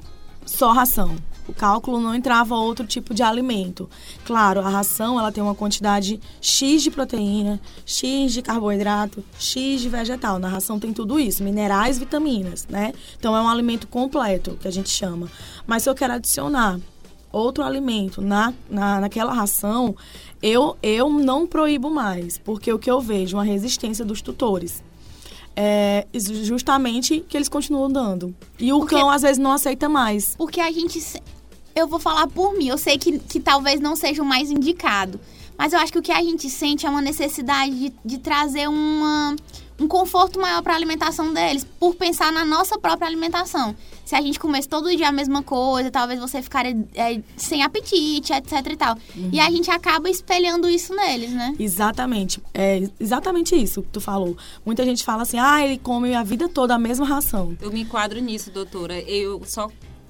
só 0.46 0.70
ração. 0.72 1.16
O 1.48 1.54
cálculo 1.54 1.98
não 1.98 2.14
entrava 2.14 2.54
outro 2.54 2.86
tipo 2.86 3.14
de 3.14 3.22
alimento. 3.22 3.88
Claro, 4.24 4.60
a 4.60 4.68
ração 4.68 5.18
ela 5.18 5.32
tem 5.32 5.42
uma 5.42 5.54
quantidade 5.54 6.20
X 6.40 6.82
de 6.82 6.90
proteína, 6.90 7.58
X 7.86 8.32
de 8.34 8.42
carboidrato, 8.42 9.24
X 9.38 9.80
de 9.80 9.88
vegetal. 9.88 10.38
Na 10.38 10.48
ração 10.48 10.78
tem 10.78 10.92
tudo 10.92 11.18
isso, 11.18 11.42
minerais, 11.42 11.98
vitaminas, 11.98 12.66
né? 12.68 12.92
Então 13.18 13.34
é 13.34 13.40
um 13.40 13.48
alimento 13.48 13.86
completo, 13.88 14.58
que 14.60 14.68
a 14.68 14.70
gente 14.70 14.90
chama. 14.90 15.28
Mas 15.66 15.82
se 15.84 15.88
eu 15.90 15.94
quero 15.94 16.12
adicionar 16.12 16.78
outro 17.32 17.64
alimento 17.64 18.20
na, 18.20 18.52
na, 18.70 19.00
naquela 19.00 19.32
ração, 19.32 19.96
eu, 20.42 20.76
eu 20.82 21.08
não 21.10 21.46
proíbo 21.46 21.90
mais, 21.90 22.36
porque 22.38 22.70
o 22.72 22.78
que 22.78 22.90
eu 22.90 23.00
vejo, 23.00 23.36
uma 23.38 23.44
resistência 23.44 24.04
dos 24.04 24.20
tutores. 24.20 24.82
É 25.60 26.06
justamente 26.14 27.24
que 27.28 27.36
eles 27.36 27.48
continuam 27.48 27.90
dando. 27.90 28.32
E 28.60 28.72
o 28.72 28.78
Porque- 28.78 28.94
cão, 28.94 29.10
às 29.10 29.22
vezes, 29.22 29.38
não 29.38 29.50
aceita 29.50 29.88
mais. 29.88 30.36
Porque 30.36 30.60
a 30.60 30.70
gente. 30.70 31.00
Eu 31.78 31.86
vou 31.86 32.00
falar 32.00 32.26
por 32.26 32.56
mim, 32.56 32.68
eu 32.68 32.76
sei 32.76 32.98
que, 32.98 33.18
que 33.20 33.38
talvez 33.38 33.80
não 33.80 33.94
seja 33.94 34.22
o 34.22 34.26
mais 34.26 34.50
indicado. 34.50 35.20
Mas 35.56 35.72
eu 35.72 35.78
acho 35.78 35.92
que 35.92 35.98
o 35.98 36.02
que 36.02 36.12
a 36.12 36.22
gente 36.22 36.50
sente 36.50 36.86
é 36.86 36.90
uma 36.90 37.00
necessidade 37.00 37.72
de, 37.72 37.92
de 38.04 38.18
trazer 38.18 38.68
uma, 38.68 39.34
um 39.80 39.86
conforto 39.86 40.40
maior 40.40 40.62
para 40.62 40.72
a 40.72 40.76
alimentação 40.76 41.32
deles, 41.32 41.66
por 41.78 41.94
pensar 41.94 42.32
na 42.32 42.44
nossa 42.44 42.78
própria 42.78 43.06
alimentação. 43.06 43.74
Se 44.04 44.14
a 44.14 44.20
gente 44.20 44.40
comesse 44.40 44.68
todo 44.68 44.88
dia 44.96 45.08
a 45.08 45.12
mesma 45.12 45.42
coisa, 45.42 45.90
talvez 45.90 46.18
você 46.18 46.40
ficaria 46.42 46.76
é, 46.94 47.20
sem 47.36 47.62
apetite, 47.62 48.32
etc 48.32 48.52
e 48.72 48.76
tal. 48.76 48.96
E 49.32 49.38
a 49.38 49.50
gente 49.50 49.70
acaba 49.70 50.08
espelhando 50.08 50.68
isso 50.68 50.94
neles, 50.94 51.30
né? 51.30 51.54
Exatamente. 51.58 52.42
É 52.54 52.88
exatamente 52.98 53.54
isso 53.54 53.82
que 53.82 53.88
tu 53.88 54.00
falou. 54.00 54.36
Muita 54.64 54.84
gente 54.84 55.04
fala 55.04 55.22
assim, 55.22 55.38
ah, 55.38 55.64
ele 55.64 55.78
come 55.78 56.14
a 56.14 56.22
vida 56.22 56.48
toda 56.48 56.74
a 56.74 56.78
mesma 56.78 57.06
ração. 57.06 57.56
Eu 57.60 57.70
me 57.70 57.82
enquadro 57.82 58.20
nisso, 58.20 58.50
doutora. 58.50 58.98
Eu 59.00 59.42
só 59.44 59.68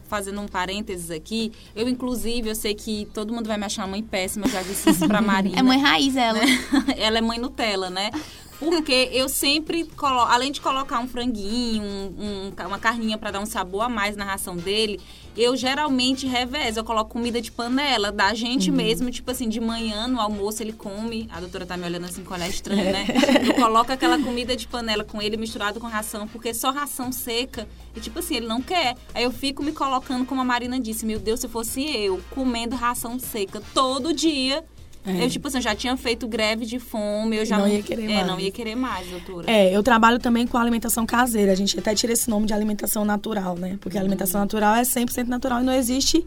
fazendo 0.09 0.41
um 0.41 0.49
parênteses 0.49 1.11
aqui, 1.11 1.53
eu 1.77 1.89
inclusive, 1.89 2.49
eu 2.49 2.55
sei 2.55 2.75
que 2.75 3.07
todo 3.15 3.33
mundo 3.33 3.47
vai 3.47 3.57
me 3.57 3.65
achar 3.65 3.87
mãe 3.87 4.03
péssima, 4.03 4.47
eu 4.47 4.51
já 4.51 4.63
disse 4.63 4.91
isso 4.91 5.07
pra 5.07 5.21
Marina. 5.23 5.59
É 5.59 5.63
mãe 5.63 5.79
raiz 5.79 6.17
ela. 6.17 6.41
ela 6.97 7.19
é 7.19 7.21
mãe 7.21 7.39
Nutella, 7.39 7.91
né? 7.91 8.11
Porque 8.59 9.09
eu 9.13 9.29
sempre, 9.29 9.85
colo... 9.97 10.21
além 10.21 10.51
de 10.51 10.61
colocar 10.61 10.99
um 10.99 11.07
franguinho, 11.07 11.83
um- 11.83 12.51
um- 12.57 12.67
uma 12.67 12.79
carninha 12.79 13.17
para 13.17 13.31
dar 13.31 13.41
um 13.41 13.47
sabor 13.47 13.83
a 13.83 13.89
mais 13.89 14.17
na 14.17 14.25
ração 14.25 14.57
dele, 14.57 15.01
eu 15.37 15.57
geralmente 15.57 16.27
revezo. 16.27 16.81
Eu 16.81 16.85
coloco 16.85 17.11
comida 17.13 17.41
de 17.41 17.53
panela, 17.53 18.11
da 18.11 18.35
gente 18.35 18.73
mesmo, 18.73 19.11
tipo 19.13 19.31
assim, 19.31 19.49
de 19.49 19.61
manhã 19.61 20.09
no 20.09 20.21
almoço 20.21 20.61
ele 20.61 20.73
come. 20.73 21.29
A 21.33 21.39
doutora 21.39 21.65
tá 21.65 21.77
me 21.77 21.85
olhando 21.85 22.07
assim 22.07 22.25
com 22.25 22.35
olhar 22.35 22.49
estranho, 22.49 22.83
né? 22.93 23.07
Eu 23.47 23.55
coloco 23.63 23.93
aquela 23.93 24.19
comida 24.19 24.57
de 24.57 24.67
panela 24.67 25.05
com 25.05 25.23
ele 25.23 25.37
misturado 25.37 25.79
com 25.79 25.87
ração, 25.87 26.27
porque 26.27 26.53
só 26.53 26.73
ração 26.73 27.13
seca. 27.13 27.69
E 27.95 28.01
tipo 28.01 28.19
assim, 28.19 28.37
ele 28.37 28.49
não 28.49 28.61
quer. 28.61 28.97
Aí 29.15 29.23
eu 29.23 29.31
fico 29.31 29.63
me 29.63 29.71
colocando, 29.71 30.27
como 30.27 30.41
a 30.41 30.45
Marina 30.45 30.81
disse, 30.81 31.07
meu 31.07 31.21
Deus, 31.21 31.39
se 31.39 31.47
fosse 31.49 31.81
eu 31.85 32.21
comendo 32.31 32.75
ração 32.75 33.21
seca 33.21 33.63
todo 33.73 34.13
dia. 34.13 34.65
É. 35.09 35.25
Eu, 35.25 35.31
tipo 35.31 35.49
assim, 35.49 35.59
eu 35.59 35.63
já 35.63 35.75
tinha 35.75 35.97
feito 35.97 36.27
greve 36.29 36.67
de 36.67 36.79
fome, 36.79 37.37
eu 37.37 37.45
já 37.45 37.59
Não 37.59 37.69
ia 37.69 37.83
querer 37.83 38.11
é, 38.11 38.15
mais. 38.17 38.27
não 38.27 38.41
ia 38.41 38.51
querer 38.51 38.75
mais, 38.75 39.09
doutora. 39.09 39.51
É, 39.51 39.75
eu 39.75 39.83
trabalho 39.83 40.19
também 40.19 40.47
com 40.47 40.57
alimentação 40.59 41.07
caseira. 41.07 41.53
A 41.53 41.55
gente 41.55 41.79
até 41.79 41.95
tira 41.95 42.13
esse 42.13 42.29
nome 42.29 42.47
de 42.47 42.53
alimentação 42.53 43.05
natural, 43.05 43.57
né? 43.57 43.79
Porque 43.81 43.97
a 43.97 44.01
alimentação 44.01 44.41
natural 44.41 44.75
é 44.75 44.83
100% 44.83 45.27
natural 45.27 45.61
e 45.61 45.65
não 45.65 45.73
existe 45.73 46.25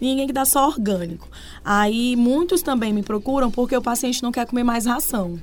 ninguém 0.00 0.26
que 0.26 0.32
dá 0.32 0.44
só 0.44 0.66
orgânico. 0.66 1.28
Aí 1.64 2.16
muitos 2.16 2.62
também 2.62 2.92
me 2.92 3.02
procuram 3.02 3.50
porque 3.50 3.76
o 3.76 3.82
paciente 3.82 4.22
não 4.22 4.32
quer 4.32 4.46
comer 4.46 4.64
mais 4.64 4.86
ração. 4.86 5.38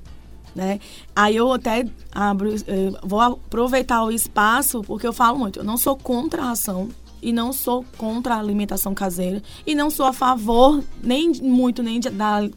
Né? 0.53 0.79
Aí 1.15 1.37
eu 1.37 1.51
até 1.53 1.87
abro, 2.11 2.53
eh, 2.53 2.91
vou 3.03 3.21
aproveitar 3.21 4.03
o 4.03 4.11
espaço 4.11 4.81
porque 4.81 5.07
eu 5.07 5.13
falo 5.13 5.39
muito, 5.39 5.59
eu 5.59 5.63
não 5.63 5.77
sou 5.77 5.95
contra 5.95 6.41
a 6.41 6.45
ração 6.47 6.89
e 7.21 7.31
não 7.31 7.53
sou 7.53 7.85
contra 7.97 8.35
a 8.35 8.39
alimentação 8.39 8.93
caseira 8.93 9.41
e 9.65 9.73
não 9.73 9.89
sou 9.89 10.05
a 10.05 10.11
favor 10.11 10.83
nem 11.01 11.31
muito 11.41 11.81
nem 11.81 12.01
da 12.01 12.49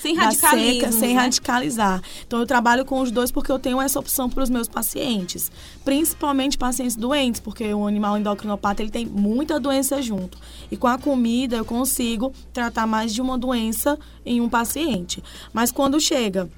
Sem 0.00 0.14
radicalismo. 0.14 0.80
seca, 0.80 0.92
sem 0.92 1.14
né? 1.14 1.20
radicalizar. 1.20 2.02
Então 2.26 2.38
eu 2.38 2.46
trabalho 2.46 2.84
com 2.84 3.00
os 3.00 3.10
dois 3.10 3.30
porque 3.30 3.50
eu 3.50 3.58
tenho 3.58 3.80
essa 3.80 3.98
opção 3.98 4.30
para 4.30 4.42
os 4.42 4.50
meus 4.50 4.68
pacientes, 4.68 5.50
principalmente 5.84 6.56
pacientes 6.56 6.96
doentes, 6.96 7.40
porque 7.40 7.72
o 7.74 7.86
animal 7.86 8.16
endocrinopata 8.16 8.82
ele 8.82 8.90
tem 8.90 9.06
muita 9.06 9.58
doença 9.58 10.00
junto. 10.00 10.38
E 10.70 10.76
com 10.76 10.86
a 10.86 10.98
comida 10.98 11.56
eu 11.56 11.64
consigo 11.64 12.32
tratar 12.52 12.86
mais 12.86 13.12
de 13.12 13.20
uma 13.20 13.36
doença 13.36 13.98
em 14.24 14.40
um 14.40 14.48
paciente. 14.48 15.22
Mas 15.52 15.72
quando 15.72 16.00
chega 16.00 16.48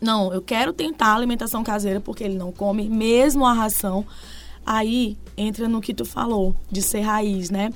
não, 0.00 0.32
eu 0.32 0.42
quero 0.42 0.72
tentar 0.72 1.08
a 1.08 1.14
alimentação 1.14 1.64
caseira 1.64 2.00
porque 2.00 2.22
ele 2.22 2.36
não 2.36 2.52
come 2.52 2.88
mesmo 2.88 3.46
a 3.46 3.52
ração. 3.52 4.04
Aí 4.64 5.16
entra 5.36 5.68
no 5.68 5.80
que 5.80 5.94
tu 5.94 6.04
falou, 6.04 6.54
de 6.70 6.82
ser 6.82 7.00
raiz, 7.00 7.50
né? 7.50 7.72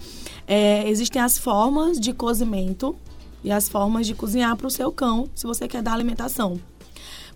É, 0.47 0.89
existem 0.89 1.23
as 1.23 1.39
formas 1.39 2.01
de 2.01 2.13
cozimento 2.13 2.97
e 3.43 3.51
as 3.51 3.69
formas 3.69 4.07
de 4.07 4.15
cozinhar 4.15 4.57
para 4.57 4.67
o 4.67 4.71
seu 4.71 4.91
cão, 4.93 5.29
se 5.35 5.47
você 5.47 5.67
quer 5.67 5.83
dar 5.83 5.93
alimentação. 5.93 6.61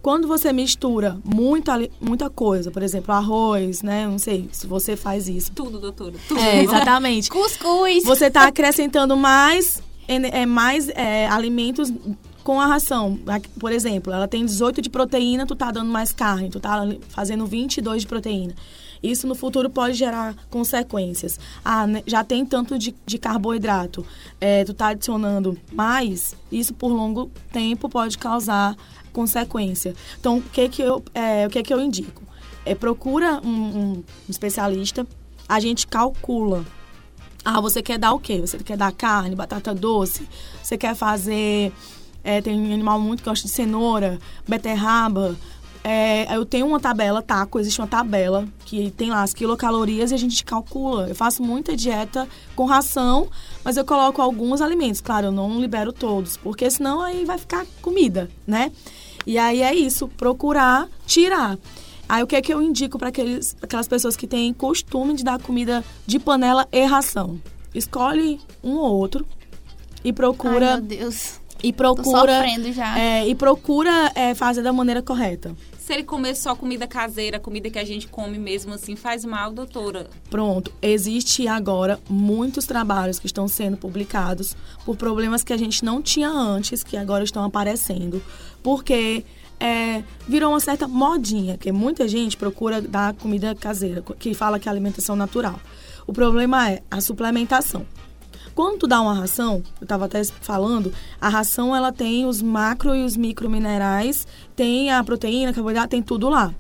Quando 0.05 0.29
você 0.29 0.53
mistura 0.53 1.19
muita, 1.25 1.81
muita 1.99 2.29
coisa, 2.29 2.71
por 2.71 2.83
exemplo, 2.83 3.15
arroz, 3.15 3.81
né? 3.81 4.07
Não 4.07 4.19
sei 4.19 4.51
se 4.53 4.67
você 4.67 4.97
faz 4.97 5.29
isso. 5.29 5.51
Tudo, 5.53 5.79
doutora. 5.79 6.13
Tudo. 6.29 6.39
É, 6.39 6.63
exatamente. 6.63 7.31
Cuscuz. 7.33 8.05
Você 8.05 8.27
está 8.27 8.47
acrescentando 8.47 9.17
mais, 9.17 9.83
é, 10.07 10.45
mais 10.45 10.91
é, 10.91 11.27
alimentos 11.27 11.91
com 12.45 12.61
a 12.61 12.67
ração. 12.67 13.19
Por 13.59 13.73
exemplo, 13.73 14.13
ela 14.13 14.29
tem 14.29 14.45
18 14.45 14.83
de 14.83 14.91
proteína, 14.91 15.47
tu 15.47 15.57
tá 15.57 15.71
dando 15.71 15.91
mais 15.91 16.13
carne, 16.13 16.51
tu 16.51 16.61
tá 16.61 16.87
fazendo 17.09 17.47
22 17.47 18.03
de 18.03 18.07
proteína. 18.07 18.55
Isso 19.11 19.27
no 19.27 19.35
futuro 19.35 19.69
pode 19.69 19.95
gerar 19.95 20.35
consequências. 20.51 21.39
Ah, 21.65 21.87
né, 21.87 22.03
já 22.07 22.25
tem 22.25 22.45
tanto 22.47 22.79
de, 22.79 22.95
de 23.05 23.19
carboidrato, 23.19 24.05
é, 24.41 24.65
tu 24.65 24.73
tá 24.73 24.89
adicionando 24.89 25.59
mais, 25.73 26.35
isso 26.51 26.73
por 26.75 26.89
longo 26.89 27.31
tempo 27.53 27.89
pode 27.89 28.17
causar 28.19 28.75
consequência. 29.13 29.95
Então, 30.19 30.39
o 30.39 30.43
que 30.43 30.69
que 30.69 30.83
eu, 30.83 31.03
é, 31.15 31.47
o 31.47 31.51
que 31.51 31.63
que 31.63 31.73
eu 31.73 31.81
indico? 31.81 32.23
É, 32.65 32.75
procura 32.75 33.41
um- 33.45 33.99
um 33.99 34.05
especialista, 34.29 35.07
a 35.49 35.61
gente 35.61 35.87
calcula 35.87 36.65
ah, 37.45 37.61
você 37.61 37.83
quer 37.83 37.99
dar 37.99 38.15
o 38.15 38.19
quê? 38.19 38.41
Você 38.41 38.57
quer 38.57 38.75
dar 38.75 38.91
carne, 38.91 39.37
batata 39.37 39.75
doce? 39.75 40.27
Você 40.63 40.79
quer 40.79 40.95
fazer. 40.95 41.71
é, 42.25 42.41
tem 42.41 42.59
um 42.59 42.73
animal 42.73 42.99
muito 42.99 43.23
que 43.23 43.29
gosta 43.29 43.47
de 43.47 43.53
cenoura, 43.53 44.19
beterraba. 44.49 45.37
É, 45.87 46.35
eu 46.35 46.47
tenho 46.47 46.67
uma 46.67 46.81
tabela, 46.81 47.21
taco, 47.21 47.61
existe 47.61 47.79
uma 47.79 47.87
tabela 47.87 48.49
que 48.65 48.91
tem 48.93 49.11
lá 49.11 49.23
as 49.23 49.35
quilocalorias 49.35 50.11
e 50.11 50.15
a 50.15 50.17
gente 50.17 50.43
calcula. 50.43 51.09
Eu 51.09 51.15
faço 51.15 51.43
muita 51.43 51.77
dieta 51.77 52.27
com 52.57 52.65
ração, 52.65 53.29
mas 53.63 53.77
eu 53.77 53.85
coloco 53.85 54.23
alguns 54.23 54.63
alimentos. 54.63 55.03
Claro, 55.03 55.27
eu 55.27 55.33
não 55.33 55.61
libero 55.61 55.93
todos, 55.93 56.39
porque 56.39 56.71
senão 56.71 57.03
aí 57.03 57.27
vai 57.27 57.37
ficar 57.37 57.67
comida, 57.83 58.31
né? 58.47 58.73
E 59.27 59.37
aí 59.37 59.61
é 59.61 59.75
isso, 59.75 60.09
procurar 60.09 60.89
tirar. 61.07 61.59
Aí 62.09 62.23
o 62.23 62.27
que 62.27 62.37
é 62.37 62.41
que 62.43 62.53
eu 62.53 62.63
indico 62.63 62.99
para 62.99 63.09
aquelas 63.09 63.89
pessoas 63.89 64.17
que 64.17 64.27
têm 64.27 64.55
costume 64.55 65.15
de 65.15 65.23
dar 65.23 65.39
comida 65.39 65.85
de 66.07 66.19
panela 66.19 66.67
e 66.73 66.83
ração? 66.85 67.39
Escolhe 67.75 68.41
um 68.63 68.77
ou 68.77 68.95
outro 68.95 69.27
e 70.03 70.09
Ai, 70.09 70.13
procura 70.13 70.77
meu 70.77 70.83
Deus. 70.83 71.41
e 71.63 71.73
procura 71.73 72.37
sofrendo 72.41 72.73
já. 72.73 72.99
é, 72.99 73.27
e 73.27 73.35
procura 73.35 74.13
é, 74.15 74.35
fazer 74.35 74.63
da 74.63 74.73
maneira 74.73 75.03
correta. 75.03 75.55
Se 75.85 75.93
ele 75.93 76.03
comer 76.03 76.35
só 76.35 76.57
comida 76.57 76.87
caseira, 76.87 77.39
comida 77.39 77.69
que 77.69 77.79
a 77.79 77.85
gente 77.85 78.09
come 78.09 78.39
mesmo 78.39 78.73
assim, 78.73 78.97
faz 78.97 79.23
mal, 79.23 79.53
doutora. 79.53 80.09
Pronto, 80.31 80.73
existe 80.81 81.47
agora 81.47 82.01
muitos 82.09 82.65
trabalhos 82.65 83.19
que 83.19 83.27
estão 83.27 83.47
sendo 83.47 83.77
publicados 83.77 84.57
por 84.87 84.97
problemas 84.97 85.45
que 85.45 85.53
a 85.53 85.59
gente 85.59 85.85
não 85.85 86.01
tinha 86.01 86.31
antes, 86.31 86.83
que 86.83 86.97
agora 86.97 87.23
estão 87.23 87.45
aparecendo, 87.45 88.23
porque 88.63 89.27
é, 89.61 90.03
virou 90.27 90.53
uma 90.53 90.61
certa 90.61 90.89
modinha, 90.89 91.59
que 91.59 91.71
muita 91.71 92.09
gente 92.09 92.35
procura 92.35 92.81
dar 92.81 93.13
comida 93.13 93.55
caseira, 93.55 94.03
que 94.19 94.33
fala 94.33 94.59
que 94.59 94.67
é 94.67 94.73
alimentação 94.73 95.15
natural. 95.15 95.61
O 96.07 96.15
problema 96.15 96.71
é 96.71 96.83
a 96.91 96.99
suplementação. 97.03 97.87
Quando 98.55 98.87
dá 98.87 99.01
uma 99.01 99.15
ração, 99.15 99.63
eu 99.81 99.85
estava 99.85 100.05
até 100.05 100.23
falando, 100.25 100.93
a 101.21 101.29
ração 101.29 101.75
ela 101.75 101.93
tem 101.93 102.25
os 102.25 102.41
macro 102.41 102.95
e 102.95 103.05
os 103.05 103.17
micro 103.17 103.51
minerais, 103.51 104.27
tem 104.55 104.91
a 104.91 105.03
proteína, 105.03 105.53
carboidrato, 105.53 105.89
tem 105.89 106.03
tudo 106.03 106.29
lá. 106.29 106.55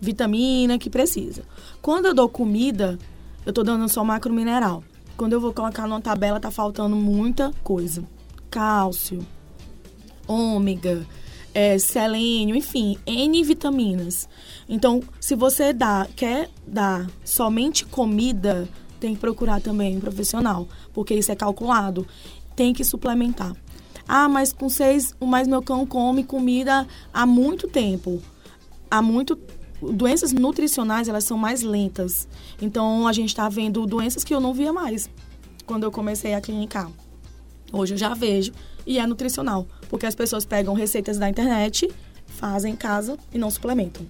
Vitamina 0.00 0.78
que 0.78 0.88
precisa. 0.88 1.42
Quando 1.82 2.06
eu 2.06 2.14
dou 2.14 2.28
comida, 2.28 2.98
eu 3.44 3.52
tô 3.52 3.62
dando 3.62 3.88
só 3.88 4.04
macro 4.04 4.32
mineral. 4.32 4.84
Quando 5.16 5.32
eu 5.32 5.40
vou 5.40 5.52
colocar 5.52 5.88
numa 5.88 6.00
tabela, 6.00 6.38
tá 6.38 6.50
faltando 6.50 6.94
muita 6.94 7.50
coisa. 7.62 8.04
cálcio, 8.50 9.26
ômega, 10.28 11.04
é, 11.52 11.76
selênio, 11.76 12.54
enfim, 12.54 12.96
N 13.04 13.42
vitaminas. 13.42 14.28
Então, 14.68 15.02
se 15.20 15.34
você 15.34 15.72
dá, 15.72 16.06
quer 16.14 16.48
dar 16.64 17.08
somente 17.24 17.84
comida, 17.84 18.68
tem 19.04 19.14
que 19.14 19.20
procurar 19.20 19.60
também 19.60 19.98
um 19.98 20.00
profissional, 20.00 20.66
porque 20.94 21.12
isso 21.12 21.30
é 21.30 21.36
calculado. 21.36 22.06
Tem 22.56 22.72
que 22.72 22.82
suplementar. 22.82 23.54
Ah, 24.08 24.30
mas 24.30 24.50
com 24.50 24.66
seis, 24.70 25.14
mas 25.20 25.46
meu 25.46 25.62
cão 25.62 25.84
come 25.84 26.24
comida 26.24 26.88
há 27.12 27.26
muito 27.26 27.68
tempo. 27.68 28.22
Há 28.90 29.02
muito 29.02 29.38
doenças 29.82 30.32
nutricionais 30.32 31.06
elas 31.06 31.24
são 31.24 31.36
mais 31.36 31.60
lentas. 31.60 32.26
Então 32.62 33.06
a 33.06 33.12
gente 33.12 33.28
está 33.28 33.46
vendo 33.46 33.86
doenças 33.86 34.24
que 34.24 34.34
eu 34.34 34.40
não 34.40 34.54
via 34.54 34.72
mais 34.72 35.10
quando 35.66 35.84
eu 35.84 35.92
comecei 35.92 36.32
a 36.32 36.40
clinicar. 36.40 36.90
Hoje 37.70 37.92
eu 37.92 37.98
já 37.98 38.14
vejo 38.14 38.52
e 38.86 38.98
é 38.98 39.06
nutricional, 39.06 39.66
porque 39.90 40.06
as 40.06 40.14
pessoas 40.14 40.46
pegam 40.46 40.72
receitas 40.72 41.18
da 41.18 41.28
internet, 41.28 41.92
fazem 42.26 42.72
em 42.72 42.76
casa 42.76 43.18
e 43.34 43.36
não 43.36 43.50
suplementam. 43.50 44.06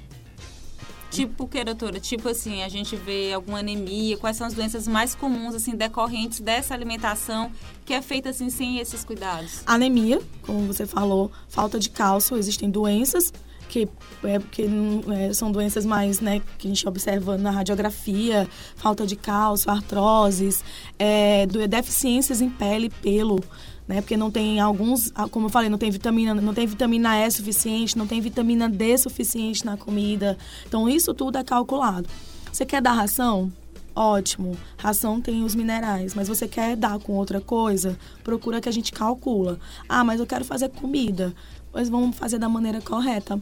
Tipo 1.14 1.46
que, 1.46 1.62
doutora? 1.62 2.00
Tipo 2.00 2.28
assim, 2.28 2.62
a 2.62 2.68
gente 2.68 2.96
vê 2.96 3.32
alguma 3.32 3.60
anemia, 3.60 4.16
quais 4.16 4.36
são 4.36 4.46
as 4.46 4.52
doenças 4.52 4.88
mais 4.88 5.14
comuns, 5.14 5.54
assim, 5.54 5.76
decorrentes 5.76 6.40
dessa 6.40 6.74
alimentação 6.74 7.52
que 7.84 7.94
é 7.94 8.02
feita, 8.02 8.30
assim, 8.30 8.50
sem 8.50 8.78
esses 8.78 9.04
cuidados? 9.04 9.62
Anemia, 9.64 10.20
como 10.42 10.66
você 10.66 10.86
falou, 10.86 11.30
falta 11.48 11.78
de 11.78 11.88
cálcio, 11.88 12.36
existem 12.36 12.68
doenças 12.68 13.32
que, 13.68 13.88
é, 14.22 14.38
que 14.50 14.68
é, 15.12 15.32
são 15.32 15.50
doenças 15.50 15.84
mais, 15.84 16.20
né, 16.20 16.40
que 16.58 16.66
a 16.66 16.70
gente 16.70 16.86
observa 16.86 17.36
na 17.36 17.50
radiografia, 17.50 18.48
falta 18.76 19.06
de 19.06 19.16
cálcio, 19.16 19.70
artroses, 19.70 20.62
é, 20.98 21.46
deficiências 21.68 22.40
em 22.40 22.50
pele 22.50 22.88
pelo, 22.88 23.42
né? 23.86 24.00
Porque 24.00 24.16
não 24.16 24.30
tem 24.30 24.60
alguns, 24.60 25.12
como 25.30 25.46
eu 25.46 25.50
falei, 25.50 25.68
não 25.68 25.78
tem 25.78 25.90
vitamina, 25.90 26.34
não 26.34 26.54
tem 26.54 26.66
vitamina 26.66 27.18
E 27.18 27.30
suficiente, 27.30 27.96
não 27.96 28.06
tem 28.06 28.20
vitamina 28.20 28.68
D 28.68 28.96
suficiente 28.96 29.64
na 29.64 29.76
comida. 29.76 30.38
Então 30.66 30.88
isso 30.88 31.12
tudo 31.12 31.38
é 31.38 31.44
calculado. 31.44 32.08
Você 32.50 32.64
quer 32.64 32.80
dar 32.80 32.92
ração? 32.92 33.52
Ótimo. 33.96 34.56
Ração 34.76 35.20
tem 35.20 35.44
os 35.44 35.54
minerais, 35.54 36.14
mas 36.14 36.26
você 36.26 36.48
quer 36.48 36.76
dar 36.76 36.98
com 36.98 37.12
outra 37.12 37.40
coisa? 37.40 37.96
Procura 38.24 38.60
que 38.60 38.68
a 38.68 38.72
gente 38.72 38.92
calcula. 38.92 39.58
Ah, 39.88 40.02
mas 40.02 40.18
eu 40.18 40.26
quero 40.26 40.44
fazer 40.44 40.68
comida. 40.70 41.32
Pois 41.70 41.88
vamos 41.88 42.16
fazer 42.16 42.38
da 42.38 42.48
maneira 42.48 42.80
correta. 42.80 43.40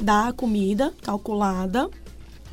Dá 0.00 0.28
a 0.28 0.32
comida 0.32 0.92
calculada 1.02 1.90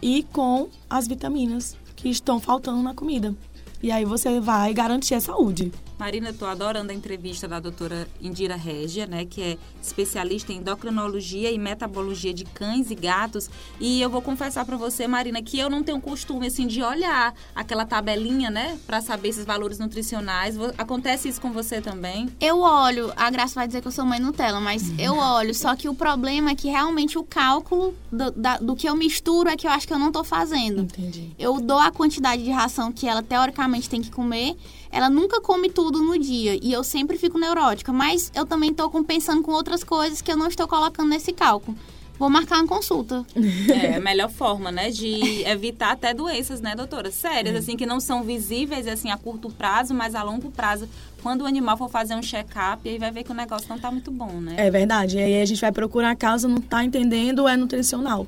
e 0.01 0.23
com 0.23 0.69
as 0.89 1.07
vitaminas 1.07 1.77
que 1.95 2.09
estão 2.09 2.39
faltando 2.39 2.81
na 2.81 2.93
comida. 2.93 3.33
E 3.81 3.91
aí 3.91 4.05
você 4.05 4.39
vai 4.39 4.73
garantir 4.73 5.15
a 5.15 5.21
saúde. 5.21 5.71
Marina, 6.01 6.31
estou 6.31 6.47
adorando 6.47 6.91
a 6.91 6.95
entrevista 6.95 7.47
da 7.47 7.59
doutora 7.59 8.07
Indira 8.19 8.55
Régia, 8.55 9.05
né, 9.05 9.23
que 9.23 9.39
é 9.39 9.57
especialista 9.79 10.51
em 10.51 10.57
endocrinologia 10.57 11.51
e 11.51 11.59
metabologia 11.59 12.33
de 12.33 12.43
cães 12.43 12.89
e 12.89 12.95
gatos. 12.95 13.51
E 13.79 14.01
eu 14.01 14.09
vou 14.09 14.19
confessar 14.19 14.65
para 14.65 14.75
você, 14.75 15.07
Marina, 15.07 15.43
que 15.43 15.59
eu 15.59 15.69
não 15.69 15.83
tenho 15.83 16.01
costume 16.01 16.47
assim 16.47 16.65
de 16.65 16.81
olhar 16.81 17.35
aquela 17.53 17.85
tabelinha, 17.85 18.49
né, 18.49 18.79
para 18.87 18.99
saber 18.99 19.29
esses 19.29 19.45
valores 19.45 19.77
nutricionais. 19.77 20.55
Acontece 20.75 21.29
isso 21.29 21.39
com 21.39 21.51
você 21.51 21.79
também? 21.79 22.29
Eu 22.39 22.61
olho, 22.61 23.13
a 23.15 23.29
Graça 23.29 23.53
vai 23.53 23.67
dizer 23.67 23.79
que 23.79 23.87
eu 23.87 23.91
sou 23.91 24.03
mãe 24.03 24.19
Nutella, 24.19 24.59
mas 24.59 24.89
uhum. 24.89 24.95
eu 24.97 25.15
olho. 25.15 25.53
Só 25.53 25.75
que 25.75 25.87
o 25.87 25.93
problema 25.93 26.49
é 26.49 26.55
que 26.55 26.67
realmente 26.67 27.15
o 27.19 27.23
cálculo 27.23 27.93
do, 28.11 28.31
da, 28.31 28.57
do 28.57 28.75
que 28.75 28.89
eu 28.89 28.95
misturo 28.95 29.49
é 29.49 29.55
que 29.55 29.67
eu 29.67 29.71
acho 29.71 29.85
que 29.85 29.93
eu 29.93 29.99
não 29.99 30.07
estou 30.07 30.23
fazendo. 30.23 30.81
Entendi. 30.81 31.29
Eu 31.37 31.61
dou 31.61 31.77
a 31.77 31.91
quantidade 31.91 32.43
de 32.43 32.49
ração 32.49 32.91
que 32.91 33.07
ela 33.07 33.21
teoricamente 33.21 33.87
tem 33.87 34.01
que 34.01 34.09
comer 34.09 34.57
ela 34.91 35.09
nunca 35.09 35.39
come 35.39 35.69
tudo 35.69 36.01
no 36.01 36.17
dia 36.19 36.59
e 36.61 36.71
eu 36.71 36.83
sempre 36.83 37.17
fico 37.17 37.39
neurótica, 37.39 37.93
mas 37.93 38.31
eu 38.35 38.45
também 38.45 38.71
estou 38.71 38.89
pensando 39.03 39.41
com 39.41 39.51
outras 39.51 39.83
coisas 39.83 40.21
que 40.21 40.31
eu 40.31 40.37
não 40.37 40.47
estou 40.47 40.67
colocando 40.67 41.09
nesse 41.09 41.31
cálculo. 41.31 41.77
Vou 42.19 42.29
marcar 42.29 42.57
uma 42.59 42.67
consulta. 42.67 43.25
É 43.71 43.95
a 43.95 43.99
melhor 43.99 44.29
forma, 44.29 44.71
né, 44.71 44.91
de 44.91 45.43
evitar 45.43 45.93
até 45.93 46.13
doenças, 46.13 46.61
né, 46.61 46.75
doutora? 46.75 47.09
Sérias, 47.09 47.55
assim, 47.55 47.75
que 47.75 47.85
não 47.85 47.99
são 47.99 48.21
visíveis, 48.21 48.85
assim, 48.85 49.09
a 49.09 49.17
curto 49.17 49.49
prazo, 49.49 49.93
mas 49.95 50.13
a 50.13 50.21
longo 50.21 50.51
prazo. 50.51 50.87
Quando 51.23 51.41
o 51.41 51.45
animal 51.47 51.77
for 51.77 51.89
fazer 51.89 52.13
um 52.13 52.21
check-up, 52.21 52.87
aí 52.87 52.99
vai 52.99 53.09
ver 53.09 53.23
que 53.23 53.31
o 53.31 53.33
negócio 53.33 53.67
não 53.69 53.77
está 53.77 53.89
muito 53.89 54.11
bom, 54.11 54.33
né? 54.33 54.55
É 54.57 54.69
verdade. 54.69 55.17
E 55.17 55.19
aí 55.19 55.41
a 55.41 55.45
gente 55.45 55.61
vai 55.61 55.71
procurar 55.71 56.11
a 56.11 56.15
causa, 56.15 56.47
não 56.47 56.57
está 56.57 56.83
entendendo, 56.83 57.47
é 57.47 57.57
nutricional. 57.57 58.27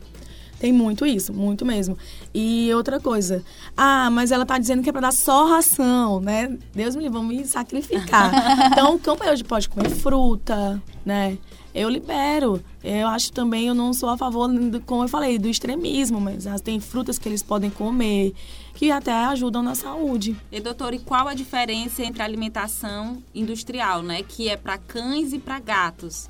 Tem 0.59 0.71
muito 0.71 1.05
isso, 1.05 1.33
muito 1.33 1.65
mesmo. 1.65 1.97
E 2.33 2.73
outra 2.73 2.99
coisa, 2.99 3.43
ah, 3.75 4.09
mas 4.09 4.31
ela 4.31 4.45
tá 4.45 4.57
dizendo 4.57 4.81
que 4.81 4.89
é 4.89 4.91
para 4.91 5.01
dar 5.01 5.13
só 5.13 5.47
ração, 5.47 6.19
né? 6.19 6.57
Deus 6.73 6.95
me 6.95 7.03
livre, 7.03 7.17
vamos 7.17 7.35
me 7.35 7.45
sacrificar. 7.45 8.31
então, 8.71 8.95
o 8.95 8.99
cão 8.99 9.17
hoje 9.29 9.43
pode 9.43 9.67
comer 9.67 9.89
fruta, 9.89 10.81
né? 11.05 11.37
Eu 11.73 11.89
libero. 11.89 12.63
Eu 12.83 13.07
acho 13.07 13.31
também, 13.33 13.67
eu 13.67 13.73
não 13.73 13.93
sou 13.93 14.09
a 14.09 14.17
favor, 14.17 14.47
do, 14.47 14.79
como 14.81 15.03
eu 15.03 15.07
falei, 15.07 15.39
do 15.39 15.49
extremismo, 15.49 16.21
mas 16.21 16.45
tem 16.61 16.79
frutas 16.79 17.17
que 17.17 17.27
eles 17.27 17.41
podem 17.41 17.69
comer 17.69 18.33
que 18.73 18.91
até 18.91 19.11
ajudam 19.11 19.61
na 19.61 19.75
saúde. 19.75 20.35
E 20.51 20.59
doutor, 20.59 20.93
e 20.93 20.99
qual 20.99 21.27
a 21.27 21.33
diferença 21.33 22.03
entre 22.03 22.21
a 22.21 22.25
alimentação 22.25 23.21
industrial, 23.33 24.01
né, 24.01 24.23
que 24.23 24.49
é 24.49 24.57
para 24.57 24.77
cães 24.77 25.33
e 25.33 25.39
para 25.39 25.59
gatos? 25.59 26.29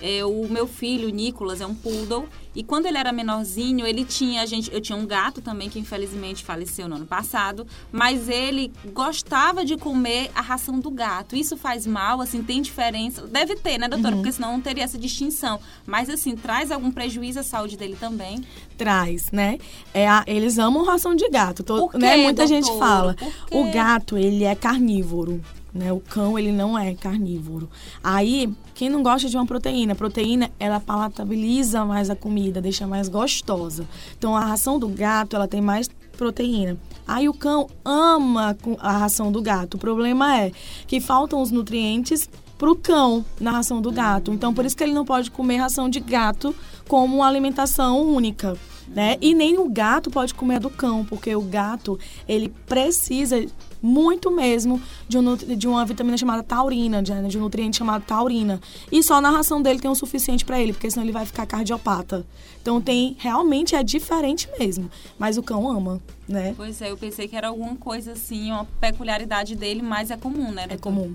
É, 0.00 0.24
o 0.24 0.48
meu 0.48 0.66
filho, 0.66 1.08
Nicolas, 1.08 1.60
é 1.60 1.66
um 1.66 1.74
poodle. 1.74 2.28
E 2.54 2.62
quando 2.62 2.86
ele 2.86 2.98
era 2.98 3.12
menorzinho, 3.12 3.86
ele 3.86 4.04
tinha, 4.04 4.42
a 4.42 4.46
gente, 4.46 4.72
eu 4.72 4.80
tinha 4.80 4.96
um 4.96 5.06
gato 5.06 5.40
também 5.40 5.68
que 5.68 5.78
infelizmente 5.78 6.44
faleceu 6.44 6.88
no 6.88 6.96
ano 6.96 7.06
passado, 7.06 7.66
mas 7.92 8.28
ele 8.28 8.72
gostava 8.92 9.64
de 9.64 9.76
comer 9.76 10.30
a 10.34 10.40
ração 10.40 10.80
do 10.80 10.90
gato. 10.90 11.36
Isso 11.36 11.56
faz 11.56 11.86
mal, 11.86 12.20
assim, 12.20 12.42
tem 12.42 12.60
diferença? 12.60 13.26
Deve 13.26 13.54
ter, 13.54 13.78
né, 13.78 13.88
doutora? 13.88 14.14
Uhum. 14.14 14.22
Porque 14.22 14.32
senão 14.32 14.52
não 14.52 14.60
teria 14.60 14.82
essa 14.82 14.98
distinção. 14.98 15.60
Mas 15.86 16.10
assim, 16.10 16.34
traz 16.34 16.72
algum 16.72 16.90
prejuízo 16.90 17.38
à 17.38 17.42
saúde 17.42 17.76
dele 17.76 17.96
também? 17.98 18.44
Traz, 18.76 19.30
né? 19.30 19.58
É 19.94 20.08
a, 20.08 20.24
eles 20.26 20.58
amam 20.58 20.84
ração 20.84 21.14
de 21.14 21.28
gato. 21.28 21.62
Tô, 21.62 21.88
quê, 21.88 21.98
né? 21.98 22.16
Muita 22.16 22.46
doutor? 22.46 22.48
gente 22.48 22.78
fala. 22.78 23.16
O 23.52 23.70
gato, 23.70 24.16
ele 24.16 24.44
é 24.44 24.54
carnívoro. 24.54 25.40
Né? 25.72 25.92
O 25.92 26.00
cão, 26.00 26.38
ele 26.38 26.50
não 26.50 26.78
é 26.78 26.94
carnívoro. 26.94 27.68
Aí, 28.02 28.52
quem 28.74 28.88
não 28.88 29.02
gosta 29.02 29.28
de 29.28 29.36
uma 29.36 29.46
proteína? 29.46 29.94
Proteína, 29.94 30.50
ela 30.58 30.80
palatabiliza 30.80 31.84
mais 31.84 32.08
a 32.10 32.16
comida, 32.16 32.60
deixa 32.60 32.86
mais 32.86 33.08
gostosa. 33.08 33.86
Então, 34.16 34.34
a 34.34 34.40
ração 34.40 34.78
do 34.78 34.88
gato, 34.88 35.36
ela 35.36 35.46
tem 35.46 35.60
mais 35.60 35.88
proteína. 36.16 36.76
Aí 37.06 37.28
o 37.28 37.32
cão 37.32 37.68
ama 37.84 38.56
a 38.80 38.98
ração 38.98 39.30
do 39.30 39.40
gato. 39.40 39.74
O 39.74 39.78
problema 39.78 40.36
é 40.38 40.52
que 40.86 41.00
faltam 41.00 41.40
os 41.40 41.50
nutrientes 41.50 42.28
para 42.58 42.70
o 42.70 42.76
cão 42.76 43.24
na 43.40 43.52
ração 43.52 43.80
do 43.80 43.92
gato. 43.92 44.32
Então, 44.32 44.52
por 44.52 44.64
isso 44.64 44.76
que 44.76 44.82
ele 44.82 44.92
não 44.92 45.04
pode 45.04 45.30
comer 45.30 45.58
ração 45.58 45.88
de 45.88 46.00
gato 46.00 46.54
como 46.88 47.16
uma 47.16 47.28
alimentação 47.28 48.02
única. 48.02 48.58
Né? 48.94 49.16
E 49.20 49.34
nem 49.34 49.58
o 49.58 49.68
gato 49.68 50.10
pode 50.10 50.34
comer 50.34 50.58
do 50.58 50.70
cão, 50.70 51.04
porque 51.04 51.34
o 51.36 51.42
gato 51.42 51.98
ele 52.26 52.48
precisa 52.66 53.44
muito 53.82 54.30
mesmo 54.30 54.80
de, 55.06 55.18
um, 55.18 55.36
de 55.36 55.68
uma 55.68 55.84
vitamina 55.84 56.16
chamada 56.16 56.42
taurina, 56.42 57.02
de, 57.02 57.12
de, 57.28 57.38
um 57.38 57.42
nutriente 57.42 57.76
chamado 57.76 58.02
taurina. 58.04 58.60
E 58.90 59.02
só 59.02 59.20
na 59.20 59.30
ração 59.30 59.62
dele 59.62 59.78
tem 59.78 59.90
o 59.90 59.94
suficiente 59.94 60.44
para 60.44 60.60
ele, 60.60 60.72
porque 60.72 60.90
senão 60.90 61.04
ele 61.04 61.12
vai 61.12 61.26
ficar 61.26 61.46
cardiopata. 61.46 62.26
Então 62.60 62.80
tem, 62.80 63.16
realmente 63.18 63.74
é 63.74 63.82
diferente 63.82 64.48
mesmo. 64.58 64.90
Mas 65.18 65.36
o 65.36 65.42
cão 65.42 65.70
ama, 65.70 66.00
né? 66.26 66.54
Pois 66.56 66.80
é, 66.82 66.90
eu 66.90 66.96
pensei 66.96 67.28
que 67.28 67.36
era 67.36 67.48
alguma 67.48 67.76
coisa 67.76 68.12
assim, 68.12 68.50
uma 68.50 68.64
peculiaridade 68.80 69.54
dele, 69.54 69.82
mas 69.82 70.10
é 70.10 70.16
comum, 70.16 70.50
né? 70.50 70.66
É 70.68 70.76
comum. 70.76 71.14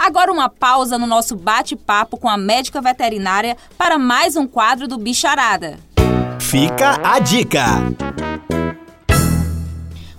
Agora 0.00 0.32
uma 0.32 0.48
pausa 0.48 0.96
no 0.96 1.06
nosso 1.06 1.36
bate-papo 1.36 2.16
com 2.16 2.26
a 2.26 2.38
médica 2.38 2.80
veterinária 2.80 3.54
para 3.76 3.98
mais 3.98 4.34
um 4.34 4.46
quadro 4.46 4.88
do 4.88 4.96
Bicharada. 4.96 5.78
Fica 6.50 7.00
a 7.04 7.20
dica! 7.20 7.64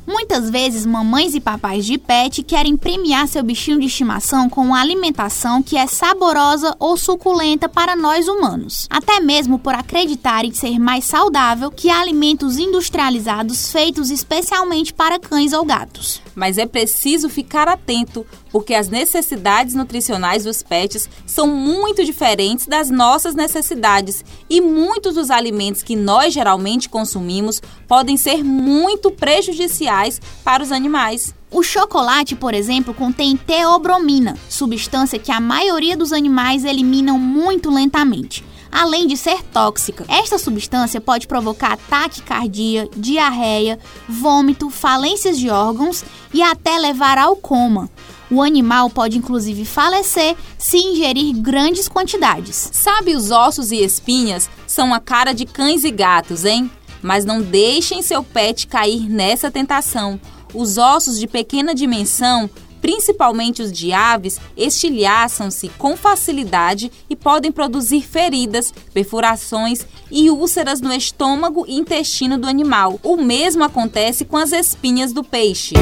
Muitas 0.08 0.50
vezes, 0.50 0.86
mamães 0.86 1.36
e 1.36 1.42
papais 1.42 1.86
de 1.86 1.98
pet 1.98 2.42
querem 2.42 2.78
premiar 2.78 3.28
seu 3.28 3.44
bichinho 3.44 3.78
de 3.78 3.88
estimação 3.88 4.50
com 4.50 4.62
uma 4.62 4.80
alimentação 4.80 5.62
que 5.62 5.76
é 5.76 5.86
saborosa 5.86 6.74
ou 6.80 6.96
suculenta 6.96 7.68
para 7.68 7.98
nós 7.98 8.30
humanos, 8.30 8.88
até 8.90 9.20
mesmo 9.20 9.60
por 9.60 9.76
acreditarem 9.76 10.54
ser 10.54 10.80
mais 10.80 11.04
saudável 11.04 11.70
que 11.70 11.90
alimentos 11.90 12.58
industrializados 12.58 13.70
feitos 13.70 14.10
especialmente 14.10 14.94
para 14.94 15.20
cães 15.20 15.52
ou 15.52 15.66
gatos. 15.66 16.22
Mas 16.34 16.58
é 16.58 16.66
preciso 16.66 17.28
ficar 17.28 17.68
atento, 17.68 18.26
porque 18.52 18.74
as 18.74 18.90
necessidades 18.90 19.74
nutricionais 19.74 20.44
dos 20.44 20.62
pets 20.62 21.10
são 21.26 21.48
muito 21.48 22.04
diferentes 22.04 22.68
das 22.68 22.90
nossas 22.90 23.34
necessidades 23.34 24.24
e 24.50 24.60
muitos 24.60 25.16
dos 25.16 25.32
alimentos 25.32 25.84
que 25.84 25.96
nós 25.96 26.34
geralmente 26.34 26.90
consumimos 26.90 27.62
podem 27.88 28.18
ser 28.18 28.44
muito 28.44 29.12
prejudiciais 29.12 30.20
para 30.44 30.62
os 30.62 30.72
animais. 30.72 31.34
O 31.50 31.64
chocolate, 31.64 32.36
por 32.36 32.54
exemplo, 32.54 32.94
contém 32.94 33.36
teobromina, 33.36 34.38
substância 34.48 35.20
que 35.20 35.32
a 35.32 35.40
maioria 35.40 35.98
dos 35.98 36.14
animais 36.14 36.64
eliminam 36.64 37.20
muito 37.20 37.70
lentamente 37.70 38.44
além 38.72 39.06
de 39.06 39.18
ser 39.18 39.44
tóxica. 39.44 40.06
Esta 40.08 40.38
substância 40.38 41.02
pode 41.02 41.28
provocar 41.28 41.74
ataque 41.74 42.22
cardíaco, 42.22 42.98
diarreia, 42.98 43.78
vômito, 44.08 44.70
falências 44.70 45.38
de 45.38 45.50
órgãos 45.50 46.06
e 46.34 46.42
até 46.42 46.78
levar 46.78 47.18
ao 47.18 47.36
coma. 47.36 47.90
O 48.32 48.42
animal 48.42 48.90
pode 48.90 49.18
inclusive 49.18 49.66
falecer 49.66 50.38
se 50.58 50.78
ingerir 50.78 51.36
grandes 51.36 51.90
quantidades. 51.90 52.70
Sabe, 52.72 53.14
os 53.14 53.30
ossos 53.30 53.72
e 53.72 53.84
espinhas 53.84 54.50
são 54.66 54.94
a 54.94 55.00
cara 55.02 55.34
de 55.34 55.46
cães 55.46 55.84
e 55.84 55.92
gatos, 55.92 56.46
hein? 56.46 56.72
Mas 57.02 57.26
não 57.26 57.42
deixem 57.42 58.02
seu 58.02 58.24
pet 58.24 58.68
cair 58.68 59.10
nessa 59.10 59.52
tentação. 59.52 60.20
Os 60.54 60.78
ossos 60.78 61.20
de 61.20 61.28
pequena 61.28 61.76
dimensão 61.76 62.50
principalmente 62.82 63.62
os 63.62 63.72
de 63.72 63.94
aves, 63.94 64.40
estilhaçam-se 64.58 65.70
com 65.78 65.96
facilidade 65.96 66.92
e 67.10 67.16
podem 67.16 67.52
produzir 67.52 68.02
feridas, 68.02 68.74
perfurações 68.92 69.86
e 70.10 70.30
úlceras 70.30 70.82
no 70.82 70.92
estômago 70.92 71.64
e 71.68 71.78
intestino 71.78 72.38
do 72.38 72.48
animal. 72.48 73.00
O 73.04 73.16
mesmo 73.16 73.64
acontece 73.64 74.26
com 74.26 74.36
as 74.36 74.52
espinhas 74.52 75.14
do 75.14 75.24
peixe. 75.24 75.76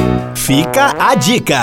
Fica 0.49 0.95
a 0.97 1.13
dica! 1.13 1.62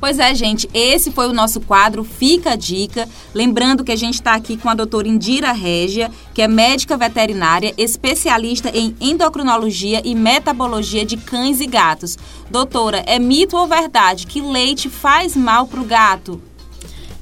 Pois 0.00 0.18
é, 0.18 0.34
gente, 0.34 0.66
esse 0.72 1.10
foi 1.10 1.28
o 1.28 1.32
nosso 1.34 1.60
quadro 1.60 2.02
Fica 2.02 2.52
a 2.52 2.56
Dica. 2.56 3.06
Lembrando 3.34 3.84
que 3.84 3.92
a 3.92 3.96
gente 3.96 4.14
está 4.14 4.32
aqui 4.32 4.56
com 4.56 4.70
a 4.70 4.74
doutora 4.74 5.06
Indira 5.06 5.52
Régia, 5.52 6.10
que 6.32 6.40
é 6.40 6.48
médica 6.48 6.96
veterinária, 6.96 7.74
especialista 7.76 8.70
em 8.74 8.96
endocrinologia 8.98 10.00
e 10.02 10.14
metabologia 10.14 11.04
de 11.04 11.18
cães 11.18 11.60
e 11.60 11.66
gatos. 11.66 12.16
Doutora, 12.50 13.04
é 13.06 13.18
mito 13.18 13.54
ou 13.54 13.66
verdade 13.66 14.26
que 14.26 14.40
leite 14.40 14.88
faz 14.88 15.36
mal 15.36 15.66
para 15.66 15.80
o 15.80 15.84
gato? 15.84 16.40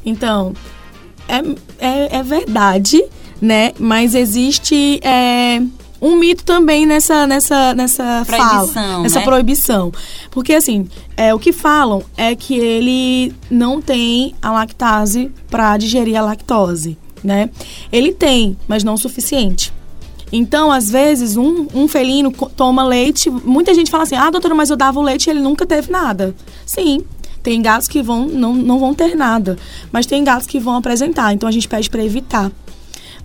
Então, 0.05 0.55
é, 1.27 1.39
é, 1.85 2.19
é, 2.19 2.23
verdade, 2.23 3.05
né? 3.43 3.73
Mas 3.77 4.15
existe. 4.15 5.01
É 5.03 5.61
um 6.01 6.17
mito 6.17 6.45
também 6.45 6.87
nessa 6.87 7.27
nessa 7.27 7.75
nessa 7.75 8.23
proibição, 8.27 8.69
fala, 8.69 8.99
nessa 9.03 9.19
né? 9.19 9.25
proibição, 9.25 9.93
porque 10.31 10.53
assim 10.53 10.89
é 11.17 11.35
o 11.35 11.39
que 11.39 11.53
falam 11.53 12.03
é 12.17 12.35
que 12.35 12.55
ele 12.55 13.35
não 13.51 13.81
tem 13.81 14.35
a 14.43 14.53
lactase 14.53 15.31
para 15.51 15.77
digerir 15.77 16.17
a 16.17 16.23
lactose, 16.23 16.99
né? 17.23 17.51
Ele 17.91 18.13
tem, 18.13 18.57
mas 18.69 18.85
não 18.85 18.95
o 18.95 18.99
suficiente. 18.99 19.73
Então, 20.33 20.73
às 20.73 20.91
vezes, 20.91 21.37
um, 21.37 21.69
um 21.73 21.87
felino 21.87 22.33
toma 22.57 22.85
leite. 22.85 23.31
Muita 23.31 23.73
gente 23.75 23.91
fala 23.91 24.03
assim: 24.03 24.17
ah, 24.17 24.31
doutora, 24.31 24.55
mas 24.55 24.71
eu 24.71 24.77
dava 24.77 24.99
o 24.99 25.03
leite 25.03 25.27
e 25.27 25.31
ele 25.31 25.41
nunca 25.41 25.65
teve 25.65 25.91
nada. 25.91 26.35
Sim, 26.65 27.05
tem 27.43 27.63
gatos 27.63 27.87
que 27.87 28.03
vão, 28.03 28.27
não, 28.27 28.55
não 28.55 28.79
vão 28.79 28.93
ter 28.93 29.15
nada, 29.15 29.57
mas 29.93 30.05
tem 30.05 30.25
gatos 30.25 30.47
que 30.47 30.59
vão 30.59 30.75
apresentar. 30.77 31.33
Então, 31.33 31.49
a 31.49 31.53
gente 31.53 31.69
pede 31.69 31.89
para 31.89 32.05
evitar. 32.05 32.51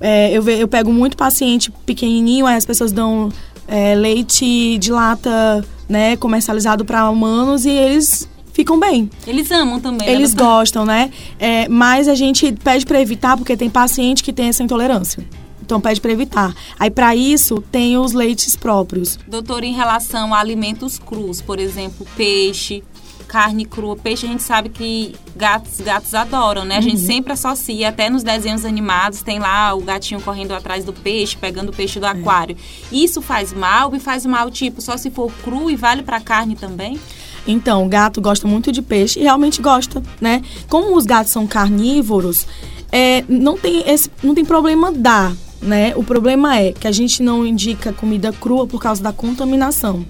É, 0.01 0.31
eu, 0.35 0.43
eu 0.49 0.67
pego 0.67 0.91
muito 0.91 1.15
paciente 1.15 1.71
pequenininho, 1.85 2.45
aí 2.45 2.57
as 2.57 2.65
pessoas 2.65 2.91
dão 2.91 3.31
é, 3.67 3.95
leite 3.95 4.77
de 4.77 4.91
lata, 4.91 5.63
né, 5.87 6.17
comercializado 6.17 6.83
para 6.83 7.09
humanos 7.09 7.65
e 7.65 7.69
eles 7.69 8.27
ficam 8.51 8.79
bem. 8.79 9.09
Eles 9.25 9.49
amam 9.51 9.79
também. 9.79 10.07
né, 10.07 10.13
Eles 10.13 10.33
né, 10.33 10.43
gostam, 10.43 10.85
né? 10.85 11.11
É, 11.39 11.67
mas 11.69 12.07
a 12.07 12.15
gente 12.15 12.51
pede 12.51 12.85
para 12.85 12.99
evitar 12.99 13.37
porque 13.37 13.55
tem 13.55 13.69
paciente 13.69 14.23
que 14.23 14.33
tem 14.33 14.49
essa 14.49 14.63
intolerância. 14.63 15.23
Então 15.61 15.79
pede 15.79 16.01
para 16.01 16.11
evitar. 16.11 16.53
Aí 16.77 16.89
para 16.89 17.15
isso 17.15 17.63
tem 17.71 17.97
os 17.97 18.11
leites 18.11 18.57
próprios. 18.57 19.17
Doutor, 19.25 19.63
em 19.63 19.73
relação 19.73 20.33
a 20.33 20.39
alimentos 20.39 20.99
crus, 20.99 21.39
por 21.39 21.59
exemplo, 21.59 22.05
peixe, 22.17 22.83
carne 23.31 23.63
crua. 23.63 23.95
Peixe 23.95 24.25
a 24.25 24.29
gente 24.29 24.43
sabe 24.43 24.67
que 24.67 25.15
gatos, 25.37 25.79
gatos 25.79 26.13
adoram, 26.13 26.65
né? 26.65 26.75
A 26.75 26.81
gente 26.81 26.99
uhum. 26.99 27.07
sempre 27.07 27.31
associa, 27.31 27.87
até 27.87 28.09
nos 28.09 28.23
desenhos 28.23 28.65
animados, 28.65 29.21
tem 29.21 29.39
lá 29.39 29.73
o 29.73 29.79
gatinho 29.79 30.19
correndo 30.19 30.53
atrás 30.53 30.83
do 30.83 30.91
peixe, 30.91 31.37
pegando 31.37 31.69
o 31.69 31.73
peixe 31.73 31.97
do 31.97 32.05
é. 32.05 32.09
aquário. 32.09 32.57
Isso 32.91 33.21
faz 33.21 33.53
mal 33.53 33.95
e 33.95 34.01
faz 34.01 34.25
mal, 34.25 34.51
tipo, 34.51 34.81
só 34.81 34.97
se 34.97 35.09
for 35.09 35.31
cru 35.43 35.71
e 35.71 35.77
vale 35.77 36.03
para 36.03 36.19
carne 36.19 36.57
também? 36.57 36.99
Então, 37.47 37.85
o 37.85 37.87
gato 37.87 38.19
gosta 38.19 38.45
muito 38.45 38.69
de 38.69 38.81
peixe 38.81 39.21
e 39.21 39.23
realmente 39.23 39.61
gosta, 39.61 40.03
né? 40.19 40.41
Como 40.67 40.97
os 40.97 41.05
gatos 41.05 41.31
são 41.31 41.47
carnívoros, 41.47 42.45
é, 42.91 43.23
não, 43.29 43.57
tem 43.57 43.89
esse, 43.89 44.11
não 44.21 44.35
tem 44.35 44.43
problema 44.43 44.91
dar, 44.91 45.33
né? 45.61 45.93
O 45.95 46.03
problema 46.03 46.59
é 46.59 46.73
que 46.73 46.85
a 46.85 46.91
gente 46.91 47.23
não 47.23 47.45
indica 47.45 47.93
comida 47.93 48.33
crua 48.33 48.67
por 48.67 48.81
causa 48.81 49.01
da 49.01 49.13
contaminação. 49.13 50.05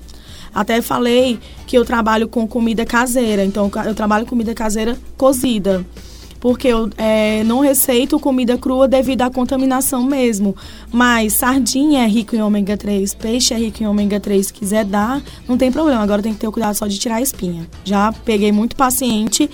Até 0.54 0.82
falei 0.82 1.40
que 1.66 1.78
eu 1.78 1.86
trabalho 1.86 2.28
com 2.28 2.48
comida 2.48 2.86
caseira, 2.86 3.44
então 3.44 3.72
eu 3.86 3.96
trabalho 3.96 4.26
com 4.26 4.32
comida 4.32 4.54
caseira 4.54 4.98
cozida. 5.18 5.86
Porque 6.40 6.68
eu 6.68 6.90
é, 6.98 7.44
não 7.44 7.60
receito 7.60 8.20
comida 8.20 8.58
crua 8.58 8.88
devido 8.88 9.22
à 9.22 9.30
contaminação 9.30 10.04
mesmo. 10.04 10.56
Mas 10.92 11.34
sardinha 11.34 12.04
é 12.04 12.08
rico 12.08 12.36
em 12.36 12.42
ômega 12.42 12.76
3, 12.76 13.14
peixe 13.14 13.54
é 13.54 13.58
rico 13.58 13.84
em 13.84 13.86
ômega 13.86 14.20
3. 14.20 14.48
Se 14.48 14.52
quiser 14.52 14.84
dar, 14.84 15.22
não 15.48 15.56
tem 15.56 15.72
problema. 15.72 16.02
Agora 16.02 16.24
tem 16.24 16.34
que 16.34 16.40
ter 16.40 16.48
o 16.48 16.52
cuidado 16.52 16.74
só 16.76 16.88
de 16.88 16.98
tirar 16.98 17.18
a 17.18 17.22
espinha. 17.22 17.68
Já 17.84 18.12
peguei 18.12 18.52
muito 18.52 18.76
paciente 18.76 19.48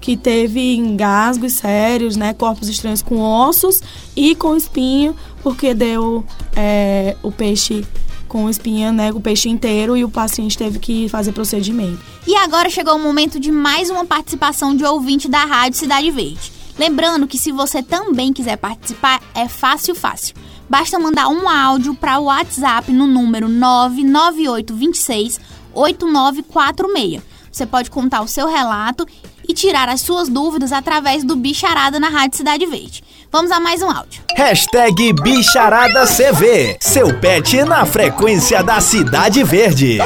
que 0.00 0.16
teve 0.16 0.76
engasgos 0.76 1.54
sérios, 1.54 2.16
né? 2.16 2.32
Corpos 2.32 2.68
estranhos 2.68 3.02
com 3.02 3.18
ossos 3.18 3.82
e 4.16 4.34
com 4.36 4.56
espinho, 4.56 5.14
porque 5.42 5.74
deu 5.74 6.24
é, 6.56 7.16
o 7.22 7.30
peixe 7.30 7.84
com 8.30 8.48
espinha, 8.48 8.92
né, 8.92 9.10
o 9.12 9.20
peixe 9.20 9.48
inteiro 9.48 9.96
e 9.96 10.04
o 10.04 10.08
paciente 10.08 10.56
teve 10.56 10.78
que 10.78 11.08
fazer 11.08 11.32
procedimento. 11.32 11.98
E 12.24 12.36
agora 12.36 12.70
chegou 12.70 12.94
o 12.94 13.02
momento 13.02 13.40
de 13.40 13.50
mais 13.50 13.90
uma 13.90 14.06
participação 14.06 14.74
de 14.74 14.84
ouvinte 14.84 15.28
da 15.28 15.44
Rádio 15.44 15.80
Cidade 15.80 16.08
Verde. 16.12 16.52
Lembrando 16.78 17.26
que 17.26 17.36
se 17.36 17.50
você 17.50 17.82
também 17.82 18.32
quiser 18.32 18.56
participar, 18.56 19.20
é 19.34 19.48
fácil, 19.48 19.96
fácil. 19.96 20.36
Basta 20.68 20.96
mandar 21.00 21.28
um 21.28 21.48
áudio 21.48 21.92
para 21.92 22.20
o 22.20 22.26
WhatsApp 22.26 22.92
no 22.92 23.08
número 23.08 23.48
99826 23.48 25.40
8946. 25.74 27.22
Você 27.50 27.66
pode 27.66 27.90
contar 27.90 28.22
o 28.22 28.28
seu 28.28 28.46
relato 28.46 29.04
e 29.50 29.52
tirar 29.52 29.88
as 29.88 30.00
suas 30.00 30.28
dúvidas 30.28 30.70
através 30.70 31.24
do 31.24 31.34
Bicharada 31.34 31.98
na 31.98 32.08
Rádio 32.08 32.36
Cidade 32.36 32.64
Verde. 32.66 33.02
Vamos 33.32 33.50
a 33.50 33.58
mais 33.58 33.82
um 33.82 33.90
áudio. 33.90 34.22
Hashtag 34.36 35.12
BicharadaCV. 35.12 36.76
Seu 36.78 37.18
pet 37.18 37.64
na 37.64 37.84
frequência 37.84 38.62
da 38.62 38.80
Cidade 38.80 39.42
Verde. 39.42 39.98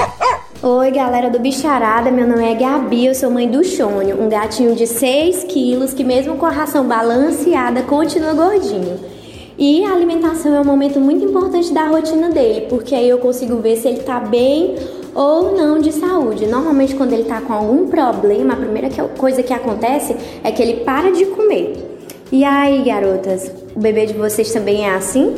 Oi, 0.62 0.90
galera 0.90 1.28
do 1.28 1.38
Bicharada, 1.38 2.10
meu 2.10 2.26
nome 2.26 2.42
é 2.42 2.54
Gabi, 2.54 3.04
eu 3.04 3.14
sou 3.14 3.30
mãe 3.30 3.46
do 3.46 3.62
Chônio, 3.62 4.18
um 4.22 4.30
gatinho 4.30 4.74
de 4.74 4.86
6 4.86 5.44
quilos 5.44 5.92
que 5.92 6.02
mesmo 6.02 6.38
com 6.38 6.46
a 6.46 6.50
ração 6.50 6.88
balanceada 6.88 7.82
continua 7.82 8.32
gordinho. 8.32 8.98
E 9.58 9.84
a 9.84 9.92
alimentação 9.92 10.54
é 10.54 10.60
um 10.62 10.64
momento 10.64 10.98
muito 10.98 11.22
importante 11.22 11.70
da 11.70 11.86
rotina 11.86 12.30
dele, 12.30 12.62
porque 12.70 12.94
aí 12.94 13.10
eu 13.10 13.18
consigo 13.18 13.58
ver 13.58 13.76
se 13.76 13.88
ele 13.88 14.00
tá 14.00 14.18
bem 14.20 14.74
ou 15.14 15.56
não 15.56 15.78
de 15.78 15.92
saúde. 15.92 16.46
Normalmente, 16.46 16.94
quando 16.94 17.12
ele 17.12 17.22
está 17.22 17.40
com 17.40 17.52
algum 17.52 17.86
problema, 17.88 18.54
a 18.54 18.56
primeira 18.56 18.90
coisa 19.16 19.42
que 19.42 19.52
acontece 19.52 20.16
é 20.42 20.50
que 20.50 20.62
ele 20.62 20.84
para 20.84 21.10
de 21.10 21.26
comer. 21.26 22.00
E 22.32 22.44
aí, 22.44 22.82
garotas, 22.82 23.50
o 23.74 23.78
bebê 23.78 24.06
de 24.06 24.14
vocês 24.14 24.52
também 24.52 24.86
é 24.86 24.94
assim? 24.94 25.34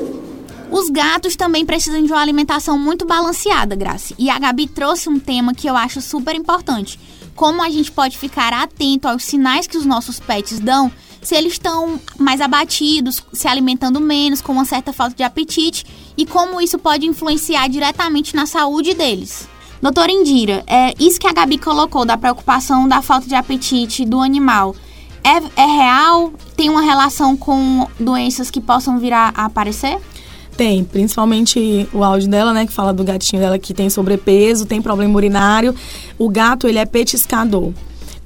Os 0.71 0.89
gatos 0.89 1.37
também 1.37 1.65
precisam 1.65 2.03
de 2.03 2.11
uma 2.11 2.21
alimentação 2.21 2.79
muito 2.79 3.07
balanceada, 3.07 3.77
Grace. 3.77 4.15
E 4.19 4.29
a 4.31 4.39
Gabi 4.39 4.67
trouxe 4.67 5.09
um 5.09 5.19
tema 5.19 5.55
que 5.55 5.69
eu 5.69 5.77
acho 5.77 6.01
super 6.01 6.35
importante. 6.35 6.99
Como 7.35 7.63
a 7.63 7.69
gente 7.69 7.93
pode 7.93 8.17
ficar 8.19 8.53
atento 8.53 9.07
aos 9.07 9.25
sinais 9.25 9.67
que 9.67 9.77
os 9.77 9.85
nossos 9.85 10.19
pets 10.19 10.59
dão 10.59 10.91
se 11.21 11.35
eles 11.35 11.55
estão 11.55 12.01
mais 12.19 12.41
abatidos, 12.41 13.23
se 13.33 13.49
alimentando 13.49 14.01
menos, 14.01 14.41
com 14.41 14.53
uma 14.53 14.65
certa 14.65 14.93
falta 14.93 15.17
de 15.17 15.25
apetite 15.25 15.85
e 16.17 16.25
como 16.25 16.61
isso 16.61 16.79
pode 16.79 17.05
influenciar 17.05 17.69
diretamente 17.69 18.35
na 18.35 18.47
saúde 18.47 18.95
deles. 18.95 19.49
Doutora 19.81 20.11
Indira, 20.11 20.65
é, 20.67 20.95
isso 20.99 21.21
que 21.21 21.27
a 21.27 21.33
Gabi 21.33 21.59
colocou 21.59 22.05
da 22.05 22.17
preocupação 22.17 22.89
da 22.89 23.03
falta 23.03 23.29
de 23.29 23.35
apetite 23.35 24.05
do 24.05 24.21
animal, 24.21 24.75
é, 25.23 25.63
é 25.63 25.67
real? 25.67 26.33
Tem 26.57 26.71
uma 26.71 26.83
relação 26.83 27.37
com 27.37 27.87
doenças 27.99 28.51
que 28.51 28.61
possam 28.61 28.99
vir 28.99 29.13
a, 29.13 29.29
aparecer? 29.29 29.99
Tem, 30.57 30.85
principalmente 30.85 31.89
o 31.93 32.03
áudio 32.03 32.29
dela, 32.29 32.53
né, 32.53 32.65
que 32.65 32.73
fala 32.73 32.93
do 32.93 33.05
gatinho 33.05 33.43
dela 33.43 33.59
que 33.59 33.75
tem 33.75 33.91
sobrepeso, 33.91 34.65
tem 34.65 34.81
problema 34.81 35.15
urinário. 35.15 35.75
O 36.19 36.31
gato, 36.31 36.67
ele 36.67 36.79
é 36.79 36.87
petiscador. 36.87 37.73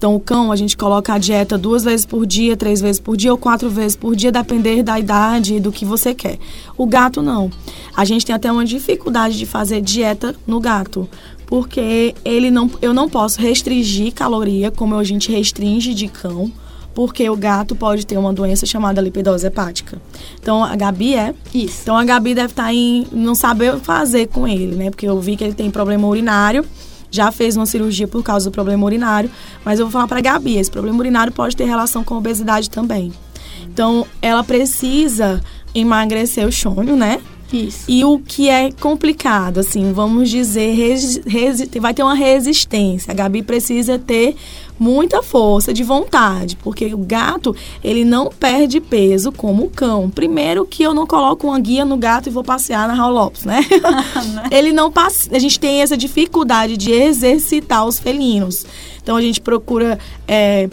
Então, 0.01 0.15
o 0.15 0.21
cão, 0.21 0.51
a 0.51 0.57
gente 0.57 0.79
coloca 0.79 1.13
a 1.13 1.19
dieta 1.19 1.59
duas 1.59 1.85
vezes 1.85 2.07
por 2.07 2.25
dia, 2.25 2.57
três 2.57 2.81
vezes 2.81 2.99
por 2.99 3.19
dia 3.19 3.33
ou 3.33 3.37
quatro 3.37 3.69
vezes 3.69 3.97
por 3.97 4.17
dia, 4.17 4.33
depender 4.33 4.83
da 4.83 4.99
idade 4.99 5.57
e 5.57 5.61
do 5.61 5.71
que 5.71 5.85
você 5.85 6.15
quer. 6.15 6.39
O 6.75 6.87
gato, 6.87 7.21
não. 7.21 7.51
A 7.95 8.05
gente 8.07 8.25
tem 8.25 8.35
até 8.35 8.51
uma 8.51 8.65
dificuldade 8.65 9.37
de 9.37 9.45
fazer 9.45 9.83
dieta 9.83 10.35
no 10.47 10.59
gato, 10.59 11.07
porque 11.51 12.15
ele 12.25 12.49
não, 12.49 12.71
eu 12.81 12.95
não 12.95 13.09
posso 13.09 13.41
restringir 13.41 14.15
caloria 14.15 14.71
como 14.71 14.95
a 14.95 15.03
gente 15.03 15.33
restringe 15.33 15.93
de 15.93 16.07
cão, 16.07 16.51
porque 16.95 17.29
o 17.29 17.37
gato 17.37 17.75
pode 17.75 18.07
ter 18.07 18.17
uma 18.17 18.33
doença 18.33 18.65
chamada 18.65 19.01
lipidose 19.01 19.49
hepática. 19.49 20.01
Então 20.41 20.63
a 20.63 20.77
Gabi 20.77 21.17
é. 21.17 21.35
Isso. 21.53 21.81
Então 21.83 21.97
a 21.97 22.05
Gabi 22.05 22.35
deve 22.35 22.53
estar 22.53 22.65
tá 22.65 22.73
em 22.73 23.05
não 23.11 23.35
saber 23.35 23.77
fazer 23.81 24.29
com 24.29 24.47
ele, 24.47 24.77
né? 24.77 24.91
Porque 24.91 25.09
eu 25.09 25.21
vi 25.21 25.37
que 25.37 25.43
ele 25.43 25.53
tem 25.53 25.71
problema 25.71 26.07
urinário. 26.07 26.65
Já 27.11 27.33
fez 27.33 27.57
uma 27.57 27.67
cirurgia 27.67 28.07
por 28.07 28.23
causa 28.23 28.49
do 28.49 28.53
problema 28.53 28.87
urinário, 28.87 29.29
mas 29.65 29.81
eu 29.81 29.87
vou 29.87 29.93
falar 29.93 30.07
para 30.07 30.21
Gabi, 30.21 30.57
esse 30.57 30.71
problema 30.71 30.97
urinário 31.01 31.33
pode 31.33 31.57
ter 31.57 31.65
relação 31.65 32.05
com 32.05 32.15
obesidade 32.15 32.71
também. 32.71 33.13
Então, 33.65 34.07
ela 34.23 34.45
precisa 34.45 35.41
emagrecer 35.75 36.47
o 36.47 36.53
chônio, 36.53 36.95
né? 36.95 37.21
Isso. 37.53 37.85
E 37.89 38.05
o 38.05 38.19
que 38.19 38.49
é 38.49 38.71
complicado, 38.71 39.59
assim, 39.59 39.93
vamos 39.93 40.31
dizer, 40.31 40.73
resi- 40.75 41.23
resi- 41.27 41.69
vai 41.81 41.93
ter 41.93 42.03
uma 42.03 42.15
resistência. 42.15 43.11
A 43.11 43.15
Gabi 43.15 43.43
precisa 43.43 43.99
ter 43.99 44.37
muita 44.79 45.23
força 45.23 45.75
de 45.75 45.83
vontade, 45.83 46.57
porque 46.57 46.95
o 46.95 46.99
gato, 46.99 47.55
ele 47.85 48.05
não 48.05 48.29
perde 48.29 48.81
peso 48.81 49.31
como 49.33 49.65
o 49.65 49.71
cão. 49.71 50.09
Primeiro 50.09 50.65
que 50.65 50.83
eu 50.83 50.95
não 50.95 51.07
coloco 51.07 51.47
uma 51.49 51.59
guia 51.59 51.85
no 51.85 51.97
gato 51.97 52.29
e 52.29 52.33
vou 52.33 52.43
passear 52.45 52.89
na 52.89 52.95
Raul 52.95 53.13
Lopes, 53.13 53.45
né? 53.45 53.61
ele 54.51 54.73
não 54.73 54.91
passa, 54.91 55.29
a 55.35 55.39
gente 55.39 55.59
tem 55.61 55.83
essa 55.83 55.97
dificuldade 55.97 56.77
de 56.77 56.93
exercitar 56.93 57.85
os 57.85 57.99
felinos. 57.99 58.65
Então 59.03 59.17
a 59.17 59.21
gente 59.23 59.41
procura 59.41 59.99
é, 60.27 60.69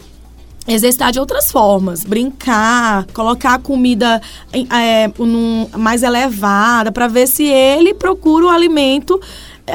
exercitar 0.67 1.11
de 1.11 1.19
outras 1.19 1.51
formas, 1.51 2.03
brincar, 2.03 3.05
colocar 3.13 3.53
a 3.53 3.59
comida 3.59 4.21
é, 4.51 5.07
num- 5.17 5.67
mais 5.77 6.03
elevada 6.03 6.91
para 6.91 7.07
ver 7.07 7.27
se 7.27 7.45
ele 7.45 7.93
procura 7.93 8.45
o 8.47 8.49
alimento 8.49 9.19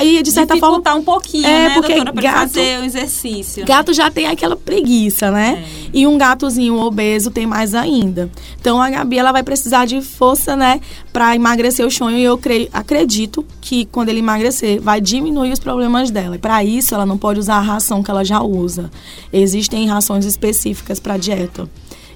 e 0.01 0.23
de 0.23 0.31
certa 0.31 0.57
forma 0.57 0.79
Dificultar 0.79 0.97
um 0.97 1.03
pouquinho, 1.05 1.47
É, 1.47 1.69
né, 1.69 1.75
porque 1.75 1.95
doutora, 1.95 2.13
gato- 2.23 2.39
fazer 2.39 2.81
o 2.81 2.85
exercício. 2.85 3.65
Gato 3.67 3.93
já 3.93 4.11
tem 4.11 4.27
aquela 4.27 4.57
preguiça, 4.57 5.31
né? 5.31 5.63
É. 5.67 5.91
E 5.93 6.07
um 6.07 6.17
gatozinho 6.17 6.79
obeso 6.79 7.31
tem 7.31 7.47
mais 7.47 7.75
ainda. 7.75 8.31
Então 8.61 8.81
a 8.81 8.89
Gabi 8.89 9.19
ela 9.19 9.33
vai 9.33 9.43
precisar 9.43 9.85
de 9.85 10.01
força, 10.01 10.57
né, 10.57 10.81
para 11.13 11.35
emagrecer 11.37 11.87
o 11.87 11.91
sonho 11.91 12.17
e 12.17 12.25
eu 12.25 12.39
creio, 12.39 12.69
acredito 12.73 13.45
que 13.61 13.85
quando 13.87 14.09
ele 14.09 14.21
emagrecer 14.21 14.81
vai 14.81 15.01
diminuir 15.01 15.53
os 15.53 15.59
problemas 15.59 16.11
dela. 16.11 16.37
E 16.37 16.39
para 16.39 16.65
isso 16.65 16.95
ela 16.95 17.05
não 17.05 17.19
pode 17.19 17.39
usar 17.41 17.57
a 17.57 17.61
ração 17.61 18.03
que 18.03 18.11
ela 18.11 18.25
já 18.25 18.41
usa. 18.43 18.91
Existem 19.33 19.87
rações 19.87 20.25
específicas 20.25 20.99
para 21.01 21.17
dieta. 21.17 21.69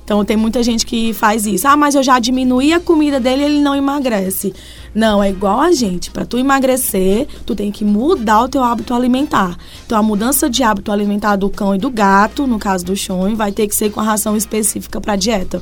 Então 0.06 0.24
tem 0.24 0.36
muita 0.36 0.62
gente 0.62 0.86
que 0.86 1.12
faz 1.12 1.46
isso. 1.46 1.66
Ah, 1.66 1.76
mas 1.76 1.96
eu 1.96 2.02
já 2.02 2.20
diminuí 2.20 2.72
a 2.72 2.78
comida 2.78 3.18
dele 3.18 3.42
ele 3.42 3.60
não 3.60 3.74
emagrece. 3.74 4.54
Não, 4.94 5.20
é 5.20 5.30
igual 5.30 5.60
a 5.60 5.72
gente. 5.72 6.12
Para 6.12 6.24
tu 6.24 6.38
emagrecer, 6.38 7.26
tu 7.44 7.56
tem 7.56 7.72
que 7.72 7.84
mudar 7.84 8.44
o 8.44 8.48
teu 8.48 8.62
hábito 8.62 8.94
alimentar. 8.94 9.58
Então 9.84 9.98
a 9.98 10.02
mudança 10.04 10.48
de 10.48 10.62
hábito 10.62 10.92
alimentar 10.92 11.34
do 11.34 11.50
cão 11.50 11.74
e 11.74 11.78
do 11.78 11.90
gato, 11.90 12.46
no 12.46 12.56
caso 12.56 12.84
do 12.84 12.94
Shon, 12.94 13.34
vai 13.34 13.50
ter 13.50 13.66
que 13.66 13.74
ser 13.74 13.90
com 13.90 13.98
a 13.98 14.04
ração 14.04 14.36
específica 14.36 15.00
para 15.00 15.16
dieta. 15.16 15.60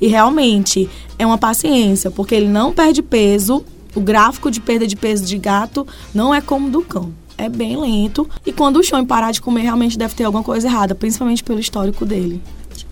E 0.00 0.06
realmente 0.06 0.88
é 1.18 1.26
uma 1.26 1.36
paciência, 1.36 2.10
porque 2.10 2.34
ele 2.34 2.48
não 2.48 2.72
perde 2.72 3.02
peso. 3.02 3.62
O 3.94 4.00
gráfico 4.00 4.50
de 4.50 4.58
perda 4.58 4.86
de 4.86 4.96
peso 4.96 5.26
de 5.26 5.36
gato 5.36 5.86
não 6.14 6.34
é 6.34 6.40
como 6.40 6.70
do 6.70 6.80
cão. 6.80 7.12
É 7.36 7.46
bem 7.46 7.76
lento. 7.76 8.26
E 8.46 8.52
quando 8.52 8.78
o 8.78 8.82
Shon 8.82 9.04
parar 9.04 9.32
de 9.32 9.42
comer, 9.42 9.62
realmente 9.62 9.98
deve 9.98 10.14
ter 10.14 10.24
alguma 10.24 10.42
coisa 10.42 10.66
errada, 10.66 10.94
principalmente 10.94 11.44
pelo 11.44 11.60
histórico 11.60 12.06
dele. 12.06 12.40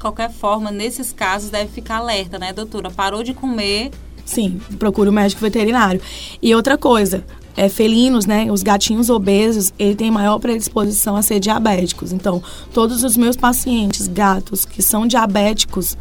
Qualquer 0.00 0.32
forma, 0.32 0.70
nesses 0.70 1.12
casos, 1.12 1.50
deve 1.50 1.70
ficar 1.70 1.98
alerta, 1.98 2.38
né, 2.38 2.52
doutora? 2.52 2.90
Parou 2.90 3.22
de 3.22 3.34
comer, 3.34 3.90
Sim, 4.30 4.60
procure 4.78 5.08
o 5.08 5.12
médico 5.12 5.40
veterinário. 5.40 6.00
E 6.40 6.54
outra 6.54 6.78
coisa, 6.78 7.24
é, 7.56 7.68
felinos, 7.68 8.26
né, 8.26 8.46
os 8.50 8.62
gatinhos 8.62 9.10
obesos, 9.10 9.72
ele 9.76 9.96
tem 9.96 10.08
maior 10.08 10.38
predisposição 10.38 11.16
a 11.16 11.22
ser 11.22 11.40
diabéticos. 11.40 12.12
Então, 12.12 12.40
todos 12.72 13.02
os 13.02 13.16
meus 13.16 13.36
pacientes 13.36 14.06
gatos 14.06 14.64
que 14.64 14.82
são 14.82 15.04
diabéticos, 15.04 15.98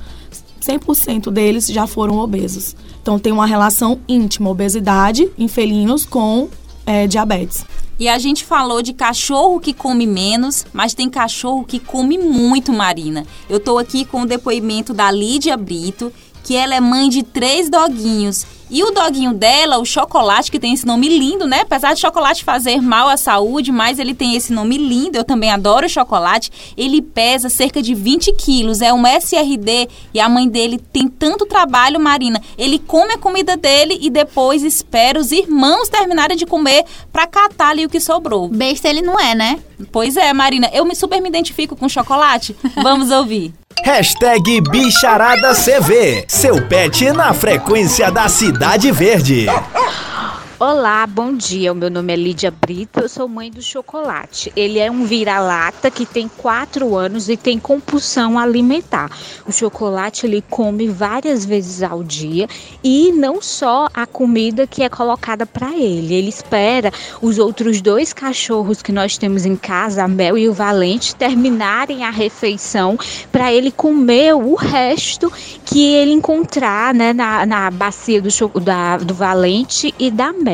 100% 0.62 1.32
deles 1.32 1.66
já 1.68 1.88
foram 1.88 2.20
obesos. 2.20 2.76
Então, 3.02 3.18
tem 3.18 3.34
uma 3.34 3.48
relação 3.48 4.00
íntima, 4.08 4.52
obesidade 4.52 5.28
em 5.36 5.48
felinos 5.48 6.06
com 6.06 6.50
é, 6.86 7.08
diabetes. 7.08 7.66
E 8.00 8.08
a 8.08 8.18
gente 8.18 8.46
falou 8.46 8.82
de 8.82 8.94
cachorro 8.94 9.60
que 9.60 9.74
come 9.74 10.08
menos, 10.08 10.66
mas 10.72 10.94
tem 10.94 11.10
cachorro 11.10 11.66
que 11.66 11.80
come 11.80 12.18
muito, 12.18 12.72
Marina. 12.72 13.26
Eu 13.50 13.60
tô 13.60 13.78
aqui 13.78 14.06
com 14.06 14.22
o 14.22 14.26
depoimento 14.26 14.94
da 14.94 15.12
Lídia 15.12 15.58
Brito, 15.58 16.12
que 16.44 16.56
ela 16.56 16.76
é 16.76 16.80
mãe 16.80 17.10
de 17.10 17.24
três 17.24 17.70
doguinhos. 17.70 18.46
E 18.72 18.84
o 18.84 18.92
doguinho 18.92 19.34
dela, 19.34 19.80
o 19.80 19.86
Chocolate, 19.86 20.52
que 20.52 20.60
tem 20.60 20.74
esse 20.74 20.86
nome 20.86 21.10
lindo, 21.10 21.48
né? 21.48 21.62
Apesar 21.62 21.96
de 21.96 22.00
chocolate 22.00 22.44
fazer 22.44 22.80
mal 22.82 23.10
à 23.10 23.18
saúde, 23.18 23.72
mas 23.72 23.98
ele 23.98 24.14
tem 24.14 24.36
esse 24.36 24.54
nome 24.54 24.78
lindo. 24.78 25.18
Eu 25.18 25.24
também 25.24 25.50
adoro 25.50 25.90
chocolate. 25.90 26.52
Ele 26.78 27.02
pesa 27.02 27.50
cerca 27.50 27.82
de 27.82 27.96
20 27.96 28.32
quilos, 28.34 28.82
é 28.82 28.94
um 28.94 29.08
SRD 29.08 29.90
e 30.14 30.20
a 30.20 30.30
mãe 30.30 30.48
dele 30.48 30.78
tem 30.78 31.08
tanto 31.08 31.48
trabalho, 31.48 32.00
Marina. 32.00 32.40
Ele 32.58 32.78
come 32.78 33.14
a 33.14 33.18
comida 33.18 33.58
dele 33.58 33.98
e 34.02 34.10
depois 34.10 34.64
espera 34.64 35.20
os 35.20 35.32
irmãos 35.32 35.90
terminarem 35.90 36.38
de 36.38 36.46
comer 36.46 36.86
pra 37.12 37.26
catar 37.26 37.70
ali 37.70 37.88
o 37.88 37.90
que 37.90 38.00
sobrou. 38.00 38.48
Besta 38.50 38.88
ele 38.88 39.02
não 39.02 39.20
é, 39.20 39.34
né? 39.34 39.60
Pois 39.92 40.16
é, 40.16 40.32
Marina, 40.32 40.70
eu 40.72 40.86
me 40.86 40.96
super 40.96 41.20
me 41.20 41.30
identifico 41.30 41.76
com 41.76 41.90
chocolate. 41.90 42.56
Vamos 42.84 43.10
ouvir. 43.10 43.59
Hashtag 43.90 44.62
Bicharada 44.70 45.54
CV. 45.54 46.24
Seu 46.28 46.62
pet 46.68 47.12
na 47.12 47.34
frequência 47.34 48.12
da 48.12 48.28
Cidade 48.28 48.92
Verde. 48.92 49.48
Olá, 50.62 51.08
bom 51.08 51.34
dia. 51.34 51.72
O 51.72 51.76
meu 51.76 51.90
nome 51.90 52.12
é 52.12 52.18
Lídia 52.18 52.52
Brito, 52.52 53.00
eu 53.00 53.08
sou 53.08 53.30
mãe 53.30 53.50
do 53.50 53.62
Chocolate. 53.62 54.52
Ele 54.58 54.78
é 54.78 54.92
um 54.92 55.06
vira-lata 55.06 55.90
que 55.90 56.06
tem 56.06 56.28
quatro 56.28 56.98
anos 56.98 57.30
e 57.30 57.38
tem 57.38 57.58
compulsão 57.58 58.38
alimentar. 58.38 59.10
O 59.48 59.54
chocolate 59.54 60.26
ele 60.26 60.44
come 60.50 60.90
várias 60.90 61.46
vezes 61.46 61.82
ao 61.82 62.04
dia 62.04 62.46
e 62.84 63.10
não 63.14 63.42
só 63.42 63.88
a 63.94 64.06
comida 64.06 64.68
que 64.68 64.84
é 64.84 64.90
colocada 64.90 65.46
para 65.46 65.74
ele. 65.78 66.14
Ele 66.14 66.28
espera 66.28 66.92
os 67.22 67.40
outros 67.40 67.80
dois 67.80 68.12
cachorros 68.12 68.82
que 68.82 68.92
nós 68.92 69.18
temos 69.18 69.46
em 69.46 69.56
casa, 69.56 70.04
a 70.04 70.10
Mel 70.10 70.38
e 70.38 70.50
o 70.50 70.54
Valente, 70.54 71.16
terminarem 71.16 72.04
a 72.04 72.10
refeição 72.10 72.98
para 73.32 73.54
ele 73.54 73.72
comer 73.72 74.36
o 74.36 74.56
resto 74.56 75.32
que 75.64 75.94
ele 75.94 76.12
encontrar 76.12 76.94
né, 76.94 77.14
na, 77.14 77.46
na 77.46 77.72
bacia 77.72 78.22
do, 78.22 78.28
da- 78.60 78.98
do 78.98 79.14
Valente 79.14 79.96
e 79.98 80.12
da 80.12 80.34
Mel. 80.34 80.49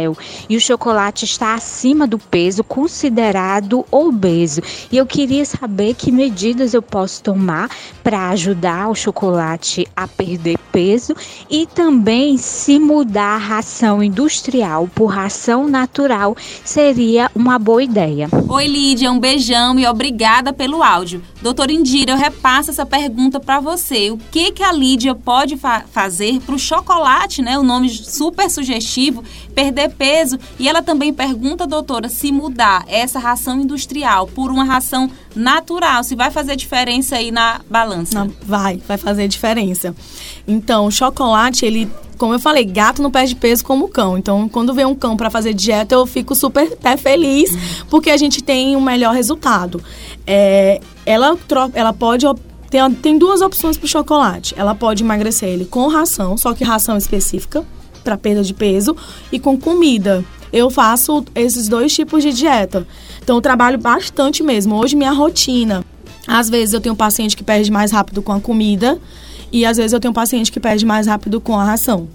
E 0.49 0.55
o 0.57 0.61
chocolate 0.61 1.25
está 1.25 1.53
acima 1.53 2.05
do 2.05 2.17
peso, 2.17 2.63
considerado 2.63 3.85
obeso. 3.91 4.61
E 4.91 4.97
eu 4.97 5.05
queria 5.05 5.45
saber 5.45 5.93
que 5.93 6.11
medidas 6.11 6.73
eu 6.73 6.81
posso 6.81 7.21
tomar 7.21 7.69
para 8.03 8.29
ajudar 8.29 8.89
o 8.89 8.95
chocolate 8.95 9.87
a 9.95 10.07
perder 10.07 10.57
peso 10.71 11.15
e 11.49 11.65
também 11.65 12.37
se 12.37 12.79
mudar 12.79 13.35
a 13.35 13.37
ração 13.37 14.03
industrial 14.03 14.89
por 14.93 15.07
ração 15.07 15.67
natural 15.67 16.35
seria 16.63 17.29
uma 17.35 17.57
boa 17.57 17.83
ideia. 17.83 18.27
Oi, 18.49 18.67
Lídia, 18.67 19.11
um 19.11 19.19
beijão 19.19 19.79
e 19.79 19.87
obrigada 19.87 20.51
pelo 20.53 20.83
áudio. 20.83 21.21
Doutora 21.41 21.71
Indira, 21.71 22.13
eu 22.13 22.17
repasso 22.17 22.71
essa 22.71 22.85
pergunta 22.85 23.39
para 23.39 23.59
você. 23.59 24.09
O 24.11 24.17
que, 24.17 24.51
que 24.51 24.63
a 24.63 24.71
Lídia 24.71 25.13
pode 25.13 25.57
fa- 25.57 25.85
fazer 25.91 26.39
para 26.41 26.55
o 26.55 26.59
chocolate, 26.59 27.41
né? 27.41 27.57
O 27.57 27.63
nome 27.63 27.89
super 27.89 28.49
sugestivo, 28.49 29.23
perder 29.53 29.84
peso. 29.89 30.37
E 30.59 30.67
ela 30.67 30.81
também 30.81 31.13
pergunta, 31.13 31.65
doutora, 31.67 32.09
se 32.09 32.31
mudar 32.31 32.85
essa 32.87 33.19
ração 33.19 33.61
industrial 33.61 34.27
por 34.27 34.51
uma 34.51 34.63
ração 34.63 35.09
natural, 35.35 36.03
se 36.03 36.15
vai 36.15 36.31
fazer 36.31 36.55
diferença 36.55 37.15
aí 37.17 37.31
na 37.31 37.61
balança. 37.69 38.19
Não, 38.19 38.31
vai, 38.41 38.81
vai 38.87 38.97
fazer 38.97 39.27
diferença. 39.27 39.95
Então, 40.47 40.85
o 40.85 40.91
chocolate, 40.91 41.65
ele, 41.65 41.89
como 42.17 42.33
eu 42.33 42.39
falei, 42.39 42.63
gato 42.63 43.01
não 43.01 43.11
perde 43.11 43.35
peso 43.35 43.63
como 43.63 43.87
cão. 43.87 44.17
Então, 44.17 44.47
quando 44.47 44.73
vem 44.73 44.85
um 44.85 44.95
cão 44.95 45.17
para 45.17 45.29
fazer 45.29 45.53
dieta, 45.53 45.95
eu 45.95 46.05
fico 46.05 46.35
super 46.35 46.73
até 46.73 46.95
feliz, 46.97 47.51
porque 47.89 48.09
a 48.09 48.17
gente 48.17 48.43
tem 48.43 48.75
um 48.75 48.81
melhor 48.81 49.13
resultado. 49.13 49.83
É, 50.25 50.79
ela, 51.05 51.37
ela 51.73 51.93
pode. 51.93 52.25
Tem, 52.69 52.91
tem 52.95 53.17
duas 53.17 53.41
opções 53.41 53.77
para 53.77 53.87
chocolate. 53.87 54.53
Ela 54.57 54.73
pode 54.73 55.03
emagrecer 55.03 55.49
ele 55.49 55.65
com 55.65 55.87
ração, 55.87 56.37
só 56.37 56.53
que 56.53 56.63
ração 56.63 56.97
específica 56.97 57.65
para 58.05 58.17
perda 58.17 58.43
de 58.43 58.53
peso, 58.53 58.95
e 59.31 59.37
com 59.39 59.59
comida. 59.59 60.23
Eu 60.53 60.69
faço 60.69 61.25
esses 61.35 61.67
dois 61.67 61.93
tipos 61.93 62.23
de 62.23 62.31
dieta. 62.31 62.87
Então, 63.21 63.35
eu 63.35 63.41
trabalho 63.41 63.77
bastante 63.77 64.41
mesmo. 64.41 64.75
Hoje, 64.75 64.95
minha 64.95 65.11
rotina. 65.11 65.83
Às 66.25 66.49
vezes, 66.49 66.73
eu 66.73 66.79
tenho 66.79 66.93
um 66.93 66.97
paciente 66.97 67.35
que 67.35 67.43
perde 67.43 67.69
mais 67.69 67.91
rápido 67.91 68.21
com 68.21 68.31
a 68.31 68.39
comida, 68.39 68.97
e 69.51 69.65
às 69.65 69.75
vezes, 69.75 69.91
eu 69.91 69.99
tenho 69.99 70.11
um 70.11 70.15
paciente 70.15 70.51
que 70.51 70.59
perde 70.59 70.85
mais 70.85 71.07
rápido 71.07 71.41
com 71.41 71.59
a 71.59 71.65
ração. 71.65 72.07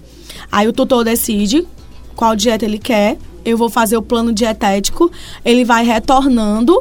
Aí, 0.51 0.67
o 0.67 0.73
tutor 0.73 1.03
decide 1.03 1.67
qual 2.15 2.35
dieta 2.35 2.65
ele 2.65 2.79
quer. 2.79 3.17
Eu 3.43 3.57
vou 3.57 3.69
fazer 3.69 3.97
o 3.97 4.01
plano 4.01 4.31
dietético. 4.31 5.11
Ele 5.43 5.65
vai 5.65 5.83
retornando 5.83 6.79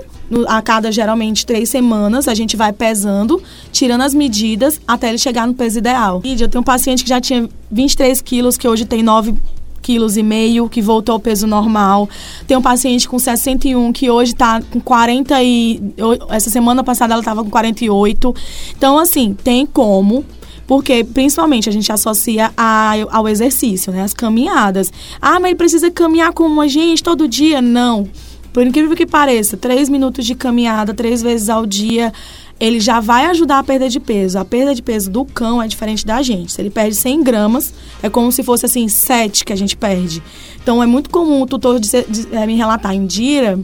a 0.48 0.62
cada 0.62 0.90
geralmente 0.92 1.44
três 1.44 1.68
semanas. 1.70 2.28
A 2.28 2.34
gente 2.34 2.56
vai 2.56 2.72
pesando, 2.72 3.42
tirando 3.72 4.02
as 4.02 4.14
medidas 4.14 4.80
até 4.86 5.08
ele 5.08 5.18
chegar 5.18 5.46
no 5.46 5.54
peso 5.54 5.78
ideal. 5.78 6.20
E 6.24 6.40
eu 6.40 6.48
tenho 6.48 6.60
um 6.60 6.64
paciente 6.64 7.02
que 7.02 7.08
já 7.08 7.20
tinha 7.20 7.48
23 7.70 8.20
quilos, 8.22 8.56
que 8.56 8.68
hoje 8.68 8.84
tem 8.84 9.02
9 9.02 9.34
quilos 9.82 10.16
e 10.18 10.22
meio, 10.22 10.68
que 10.68 10.82
voltou 10.82 11.14
ao 11.14 11.18
peso 11.20 11.46
normal. 11.46 12.08
Tem 12.46 12.56
um 12.56 12.62
paciente 12.62 13.08
com 13.08 13.18
61 13.18 13.92
que 13.92 14.10
hoje 14.10 14.34
tá 14.34 14.60
com 14.70 14.78
40 14.80 15.42
e 15.42 15.80
essa 16.28 16.50
semana 16.50 16.84
passada 16.84 17.14
ela 17.14 17.22
tava 17.22 17.42
com 17.42 17.50
48. 17.50 18.34
Então 18.76 18.98
assim, 18.98 19.34
tem 19.42 19.64
como 19.66 20.24
porque, 20.66 21.02
principalmente, 21.02 21.68
a 21.68 21.72
gente 21.72 21.90
associa 21.90 22.52
a- 22.56 22.92
ao 23.10 23.28
exercício, 23.28 23.92
né? 23.92 24.02
As 24.02 24.14
caminhadas. 24.14 24.92
Ah, 25.20 25.40
mas 25.40 25.46
ele 25.46 25.54
precisa 25.56 25.90
caminhar 25.90 26.32
como 26.32 26.60
a 26.60 26.68
gente 26.68 27.02
todo 27.02 27.26
dia? 27.26 27.60
Não. 27.60 28.06
Por 28.52 28.66
incrível 28.66 28.96
que 28.96 29.06
pareça, 29.06 29.56
três 29.56 29.88
minutos 29.88 30.26
de 30.26 30.34
caminhada, 30.34 30.92
três 30.92 31.22
vezes 31.22 31.48
ao 31.48 31.64
dia, 31.64 32.12
ele 32.58 32.80
já 32.80 33.00
vai 33.00 33.26
ajudar 33.26 33.58
a 33.58 33.62
perda 33.62 33.88
de 33.88 34.00
peso. 34.00 34.38
A 34.38 34.44
perda 34.44 34.74
de 34.74 34.82
peso 34.82 35.10
do 35.10 35.24
cão 35.24 35.62
é 35.62 35.68
diferente 35.68 36.04
da 36.04 36.20
gente. 36.20 36.52
Se 36.52 36.60
ele 36.60 36.70
perde 36.70 36.94
100 36.94 37.22
gramas, 37.22 37.72
é 38.02 38.10
como 38.10 38.30
se 38.32 38.42
fosse 38.42 38.66
assim, 38.66 38.88
7 38.88 39.44
que 39.44 39.52
a 39.52 39.56
gente 39.56 39.76
perde. 39.76 40.22
Então 40.62 40.82
é 40.82 40.86
muito 40.86 41.10
comum 41.10 41.42
o 41.42 41.46
tutor 41.46 41.78
dizer, 41.78 42.06
de, 42.08 42.26
é, 42.34 42.46
me 42.46 42.56
relatar, 42.56 42.94
Indira, 42.94 43.58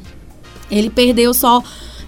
ele 0.71 0.89
perdeu 0.89 1.35
só 1.35 1.63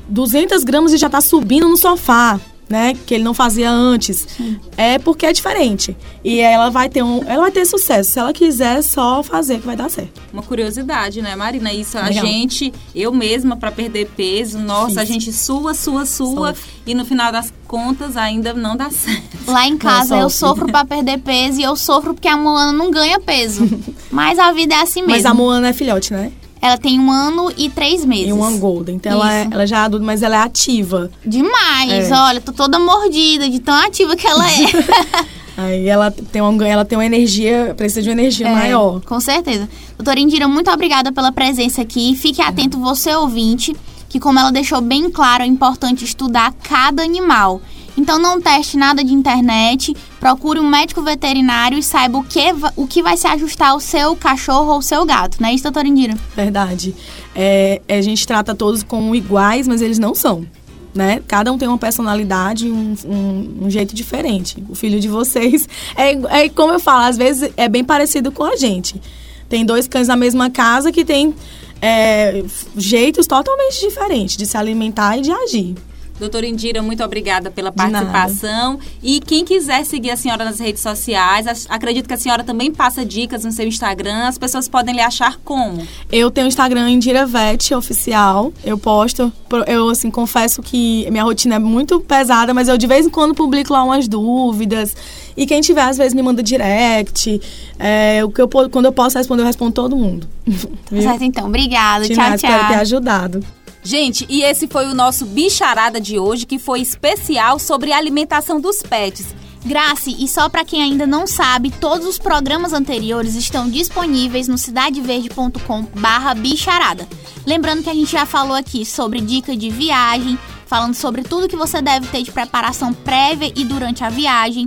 200 0.09 0.64
gramas 0.64 0.93
e 0.93 0.97
já 0.97 1.11
tá 1.11 1.21
subindo 1.21 1.69
no 1.69 1.77
sofá 1.77 2.41
né, 2.68 2.94
que 3.07 3.14
ele 3.14 3.24
não 3.24 3.33
fazia 3.33 3.70
antes, 3.70 4.26
Sim. 4.37 4.61
é 4.76 4.98
porque 4.98 5.24
é 5.24 5.33
diferente. 5.33 5.96
E 6.22 6.40
ela 6.40 6.68
vai 6.68 6.88
ter 6.88 7.02
um, 7.02 7.22
ela 7.26 7.42
vai 7.42 7.50
ter 7.50 7.64
sucesso. 7.64 8.11
Se 8.11 8.18
ela 8.18 8.33
quiser 8.33 8.83
só 8.83 9.22
fazer 9.22 9.59
que 9.61 9.66
vai 9.66 9.76
dar 9.76 9.88
certo. 9.88 10.20
Uma 10.33 10.42
curiosidade, 10.42 11.22
né, 11.22 11.35
Marina? 11.35 11.72
Isso 11.72 11.96
Legal. 11.96 12.11
a 12.11 12.26
gente, 12.26 12.72
eu 12.94 13.12
mesma 13.12 13.57
para 13.57 13.70
perder 13.72 14.09
peso, 14.16 14.59
nossa, 14.59 15.00
a 15.00 15.04
gente 15.04 15.33
sua, 15.33 15.72
sua, 15.72 16.04
sua 16.04 16.54
Sofre. 16.54 16.70
e 16.87 16.94
no 16.94 17.04
final 17.04 17.33
das 17.33 17.52
contas 17.66 18.16
ainda 18.16 18.52
não 18.52 18.76
dá 18.76 18.90
certo. 18.90 19.38
Lá 19.46 19.66
em 19.66 19.78
casa 19.78 20.16
eu 20.18 20.28
sofro 20.28 20.66
para 20.66 20.85
perder 20.85 21.18
peso 21.18 21.61
e 21.61 21.62
eu 21.62 21.76
sofro 21.76 22.12
porque 22.14 22.28
a 22.28 22.37
Moana 22.37 22.72
não 22.72 22.90
ganha 22.90 23.18
peso. 23.18 23.66
Mas 24.11 24.38
a 24.38 24.52
vida 24.52 24.74
é 24.74 24.83
assim 24.83 25.00
mesmo. 25.00 25.12
Mas 25.12 25.24
a 25.26 25.33
Moana 25.35 25.68
é 25.68 25.72
filhote, 25.72 26.12
né? 26.12 26.33
Ela 26.61 26.77
tem 26.77 26.99
um 26.99 27.11
ano 27.11 27.53
e 27.57 27.71
três 27.71 28.05
meses. 28.05 28.29
E 28.29 28.33
um 28.33 28.59
golden. 28.59 28.97
Então 28.97 29.12
ela, 29.12 29.35
é, 29.35 29.49
ela 29.51 29.66
já 29.66 29.79
é 29.79 29.81
adulta, 29.81 30.05
mas 30.05 30.23
ela 30.23 30.37
é 30.37 30.40
ativa. 30.40 31.11
Demais. 31.25 32.11
É. 32.11 32.14
Olha, 32.14 32.40
tô 32.40 32.53
toda 32.53 32.79
mordida 32.79 33.49
de 33.49 33.61
tão 33.61 33.75
ativa 33.75 34.16
que 34.16 34.27
ela 34.27 34.44
é. 34.51 35.29
Aí 35.59 35.88
ela 35.88 36.09
tem, 36.11 36.40
uma, 36.40 36.68
ela 36.68 36.85
tem 36.85 36.97
uma 36.97 37.05
energia, 37.05 37.75
precisa 37.77 38.03
de 38.03 38.09
uma 38.09 38.21
energia 38.21 38.47
é, 38.47 38.53
maior. 38.53 39.01
Com 39.01 39.18
certeza. 39.18 39.68
Doutora 39.97 40.21
Indira, 40.21 40.47
muito 40.47 40.71
obrigada 40.71 41.11
pela 41.11 41.33
presença 41.33 41.83
aqui. 41.83 42.14
Fique 42.14 42.40
atento, 42.40 42.79
você 42.79 43.12
ouvinte, 43.12 43.75
que 44.09 44.21
como 44.21 44.38
ela 44.38 44.53
deixou 44.53 44.81
bem 44.81 45.11
claro, 45.11 45.42
é 45.42 45.47
importante 45.47 46.05
estudar 46.05 46.55
cada 46.62 47.03
animal. 47.03 47.61
Então 47.98 48.16
não 48.16 48.40
teste 48.40 48.76
nada 48.76 49.02
de 49.02 49.12
internet, 49.12 49.92
procure 50.20 50.61
um 50.61 50.68
médico 50.68 51.02
veterinário 51.02 51.76
e 51.76 51.82
saiba 51.82 52.16
o 52.16 52.22
que, 52.22 52.44
o 52.76 52.87
que 52.87 53.02
vai 53.02 53.16
se 53.16 53.26
ajustar 53.26 53.70
ao 53.70 53.80
seu 53.80 54.14
cachorro 54.14 54.72
ou 54.72 54.80
seu 54.80 55.04
gato, 55.04 55.38
não 55.40 55.48
é 55.48 55.52
isso, 55.52 55.64
doutora 55.64 55.88
Indira? 55.88 56.16
Verdade. 56.37 56.94
É, 57.34 57.82
a 57.88 58.00
gente 58.00 58.24
trata 58.24 58.54
todos 58.54 58.84
como 58.84 59.16
iguais, 59.16 59.66
mas 59.66 59.82
eles 59.82 59.98
não 59.98 60.14
são. 60.14 60.46
Né? 60.94 61.20
Cada 61.26 61.52
um 61.52 61.58
tem 61.58 61.66
uma 61.66 61.76
personalidade, 61.76 62.70
um, 62.70 62.94
um, 63.04 63.64
um, 63.64 63.70
jeito 63.70 63.96
diferente. 63.96 64.62
O 64.68 64.76
filho 64.76 65.00
de 65.00 65.08
vocês 65.08 65.68
é, 65.96 66.44
é 66.44 66.48
como 66.48 66.72
eu 66.72 66.80
falo, 66.80 67.04
às 67.04 67.16
vezes 67.16 67.50
é 67.56 67.68
bem 67.68 67.82
parecido 67.82 68.30
com 68.30 68.44
a 68.44 68.54
gente. 68.54 69.00
Tem 69.48 69.66
dois 69.66 69.88
cães 69.88 70.06
na 70.06 70.16
mesma 70.16 70.50
casa 70.50 70.92
que 70.92 71.04
tem 71.04 71.34
é, 71.82 72.44
jeitos 72.76 73.26
totalmente 73.26 73.80
diferentes 73.80 74.37
de 74.37 74.46
se 74.46 74.56
alimentar 74.56 75.18
e 75.18 75.22
de 75.22 75.32
agir. 75.32 75.74
Doutora 76.18 76.46
Indira, 76.46 76.83
muito 76.83 77.02
obrigada 77.02 77.50
pela 77.50 77.70
participação. 77.70 78.78
E 79.02 79.20
quem 79.20 79.44
quiser 79.44 79.85
seguir 79.85 80.11
a 80.11 80.16
senhora 80.16 80.44
nas 80.44 80.59
redes 80.59 80.83
sociais, 80.83 81.66
acredito 81.68 82.07
que 82.07 82.14
a 82.14 82.16
senhora 82.16 82.42
também 82.42 82.72
passa 82.72 83.04
dicas 83.04 83.44
no 83.44 83.52
seu 83.52 83.66
Instagram. 83.66 84.26
As 84.26 84.38
pessoas 84.38 84.68
podem 84.68 84.94
lhe 84.94 85.00
achar 85.00 85.38
como? 85.44 85.87
Eu 86.11 86.31
tenho 86.31 86.46
o 86.46 86.48
Instagram 86.48 86.90
Indira 86.90 87.26
Vet 87.26 87.72
oficial. 87.74 88.52
Eu 88.64 88.78
posto, 88.78 89.33
eu 89.66 89.88
assim 89.88 90.11
confesso 90.11 90.62
que 90.62 91.09
minha 91.11 91.22
rotina 91.22 91.57
é 91.57 91.59
muito 91.59 92.00
pesada, 92.00 92.52
mas 92.52 92.68
eu 92.68 92.76
de 92.76 92.87
vez 92.87 93.07
em 93.07 93.11
quando 93.11 93.35
publico 93.35 93.72
lá 93.72 93.83
umas 93.83 94.09
dúvidas. 94.09 94.96
E 95.37 95.46
quem 95.46 95.61
tiver, 95.61 95.83
às 95.83 95.96
vezes, 95.96 96.14
me 96.14 96.22
manda 96.22 96.42
direct. 96.42 97.40
É, 97.78 98.24
o 98.24 98.31
que 98.31 98.42
eu, 98.42 98.48
quando 98.48 98.87
eu 98.87 98.92
posso 98.92 99.16
responder, 99.16 99.42
eu 99.42 99.46
respondo 99.46 99.70
todo 99.70 99.96
mundo. 99.96 100.26
Certo, 100.90 101.22
então. 101.22 101.46
Obrigada. 101.46 102.04
tchau, 102.07 102.16
tchau. 102.16 102.35
Espero 102.35 102.66
ter 102.66 102.74
ajudado. 102.74 103.44
Gente, 103.88 104.27
e 104.29 104.42
esse 104.42 104.68
foi 104.68 104.87
o 104.87 104.94
nosso 104.94 105.24
Bicharada 105.24 105.98
de 105.98 106.18
hoje, 106.18 106.44
que 106.44 106.59
foi 106.59 106.83
especial 106.83 107.59
sobre 107.59 107.90
a 107.90 107.96
alimentação 107.96 108.61
dos 108.61 108.83
pets. 108.83 109.35
Grace, 109.64 110.14
e 110.22 110.29
só 110.29 110.46
para 110.51 110.62
quem 110.62 110.83
ainda 110.83 111.07
não 111.07 111.27
sabe, 111.27 111.70
todos 111.70 112.07
os 112.07 112.18
programas 112.18 112.74
anteriores 112.74 113.35
estão 113.35 113.66
disponíveis 113.66 114.46
no 114.46 114.59
cidadeverde.com/bicharada. 114.59 117.09
Lembrando 117.46 117.83
que 117.83 117.88
a 117.88 117.94
gente 117.94 118.12
já 118.12 118.27
falou 118.27 118.55
aqui 118.55 118.85
sobre 118.85 119.22
dica 119.22 119.57
de 119.57 119.70
viagem, 119.70 120.38
falando 120.66 120.94
sobre 120.94 121.22
tudo 121.22 121.48
que 121.48 121.57
você 121.57 121.81
deve 121.81 122.09
ter 122.09 122.22
de 122.22 122.31
preparação 122.31 122.92
prévia 122.92 123.51
e 123.57 123.64
durante 123.64 124.05
a 124.05 124.11
viagem. 124.11 124.66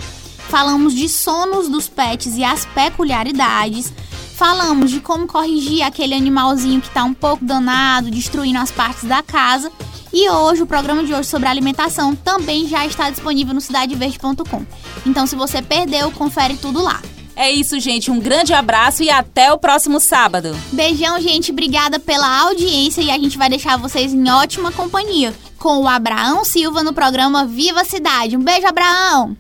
Falamos 0.50 0.96
de 0.96 1.08
sonos 1.08 1.70
dos 1.70 1.88
pets 1.88 2.38
e 2.38 2.44
as 2.44 2.66
peculiaridades 2.66 3.94
falamos 4.42 4.90
de 4.90 5.00
como 5.00 5.28
corrigir 5.28 5.84
aquele 5.84 6.16
animalzinho 6.16 6.82
que 6.82 6.88
está 6.88 7.04
um 7.04 7.14
pouco 7.14 7.46
danado, 7.46 8.10
destruindo 8.10 8.58
as 8.58 8.72
partes 8.72 9.04
da 9.04 9.22
casa. 9.22 9.72
E 10.12 10.28
hoje, 10.32 10.64
o 10.64 10.66
programa 10.66 11.04
de 11.04 11.14
hoje 11.14 11.30
sobre 11.30 11.48
alimentação 11.48 12.16
também 12.16 12.68
já 12.68 12.84
está 12.84 13.12
disponível 13.12 13.54
no 13.54 13.62
cidadeverde.com. 13.62 14.66
Então, 15.06 15.28
se 15.28 15.36
você 15.36 15.62
perdeu, 15.62 16.10
confere 16.10 16.58
tudo 16.58 16.82
lá. 16.82 17.00
É 17.36 17.52
isso, 17.52 17.80
gente. 17.80 18.10
Um 18.10 18.20
grande 18.20 18.52
abraço 18.52 19.04
e 19.04 19.12
até 19.12 19.54
o 19.54 19.60
próximo 19.60 20.00
sábado. 20.00 20.58
Beijão, 20.72 21.22
gente. 21.22 21.52
Obrigada 21.52 22.00
pela 22.00 22.42
audiência 22.42 23.04
e 23.04 23.12
a 23.12 23.20
gente 23.20 23.38
vai 23.38 23.48
deixar 23.48 23.78
vocês 23.78 24.12
em 24.12 24.28
ótima 24.28 24.72
companhia 24.72 25.36
com 25.60 25.82
o 25.82 25.88
Abraão 25.88 26.44
Silva 26.44 26.82
no 26.82 26.94
programa 26.94 27.46
Viva 27.46 27.84
Cidade. 27.84 28.36
Um 28.36 28.44
beijo, 28.44 28.66
Abraão! 28.66 29.38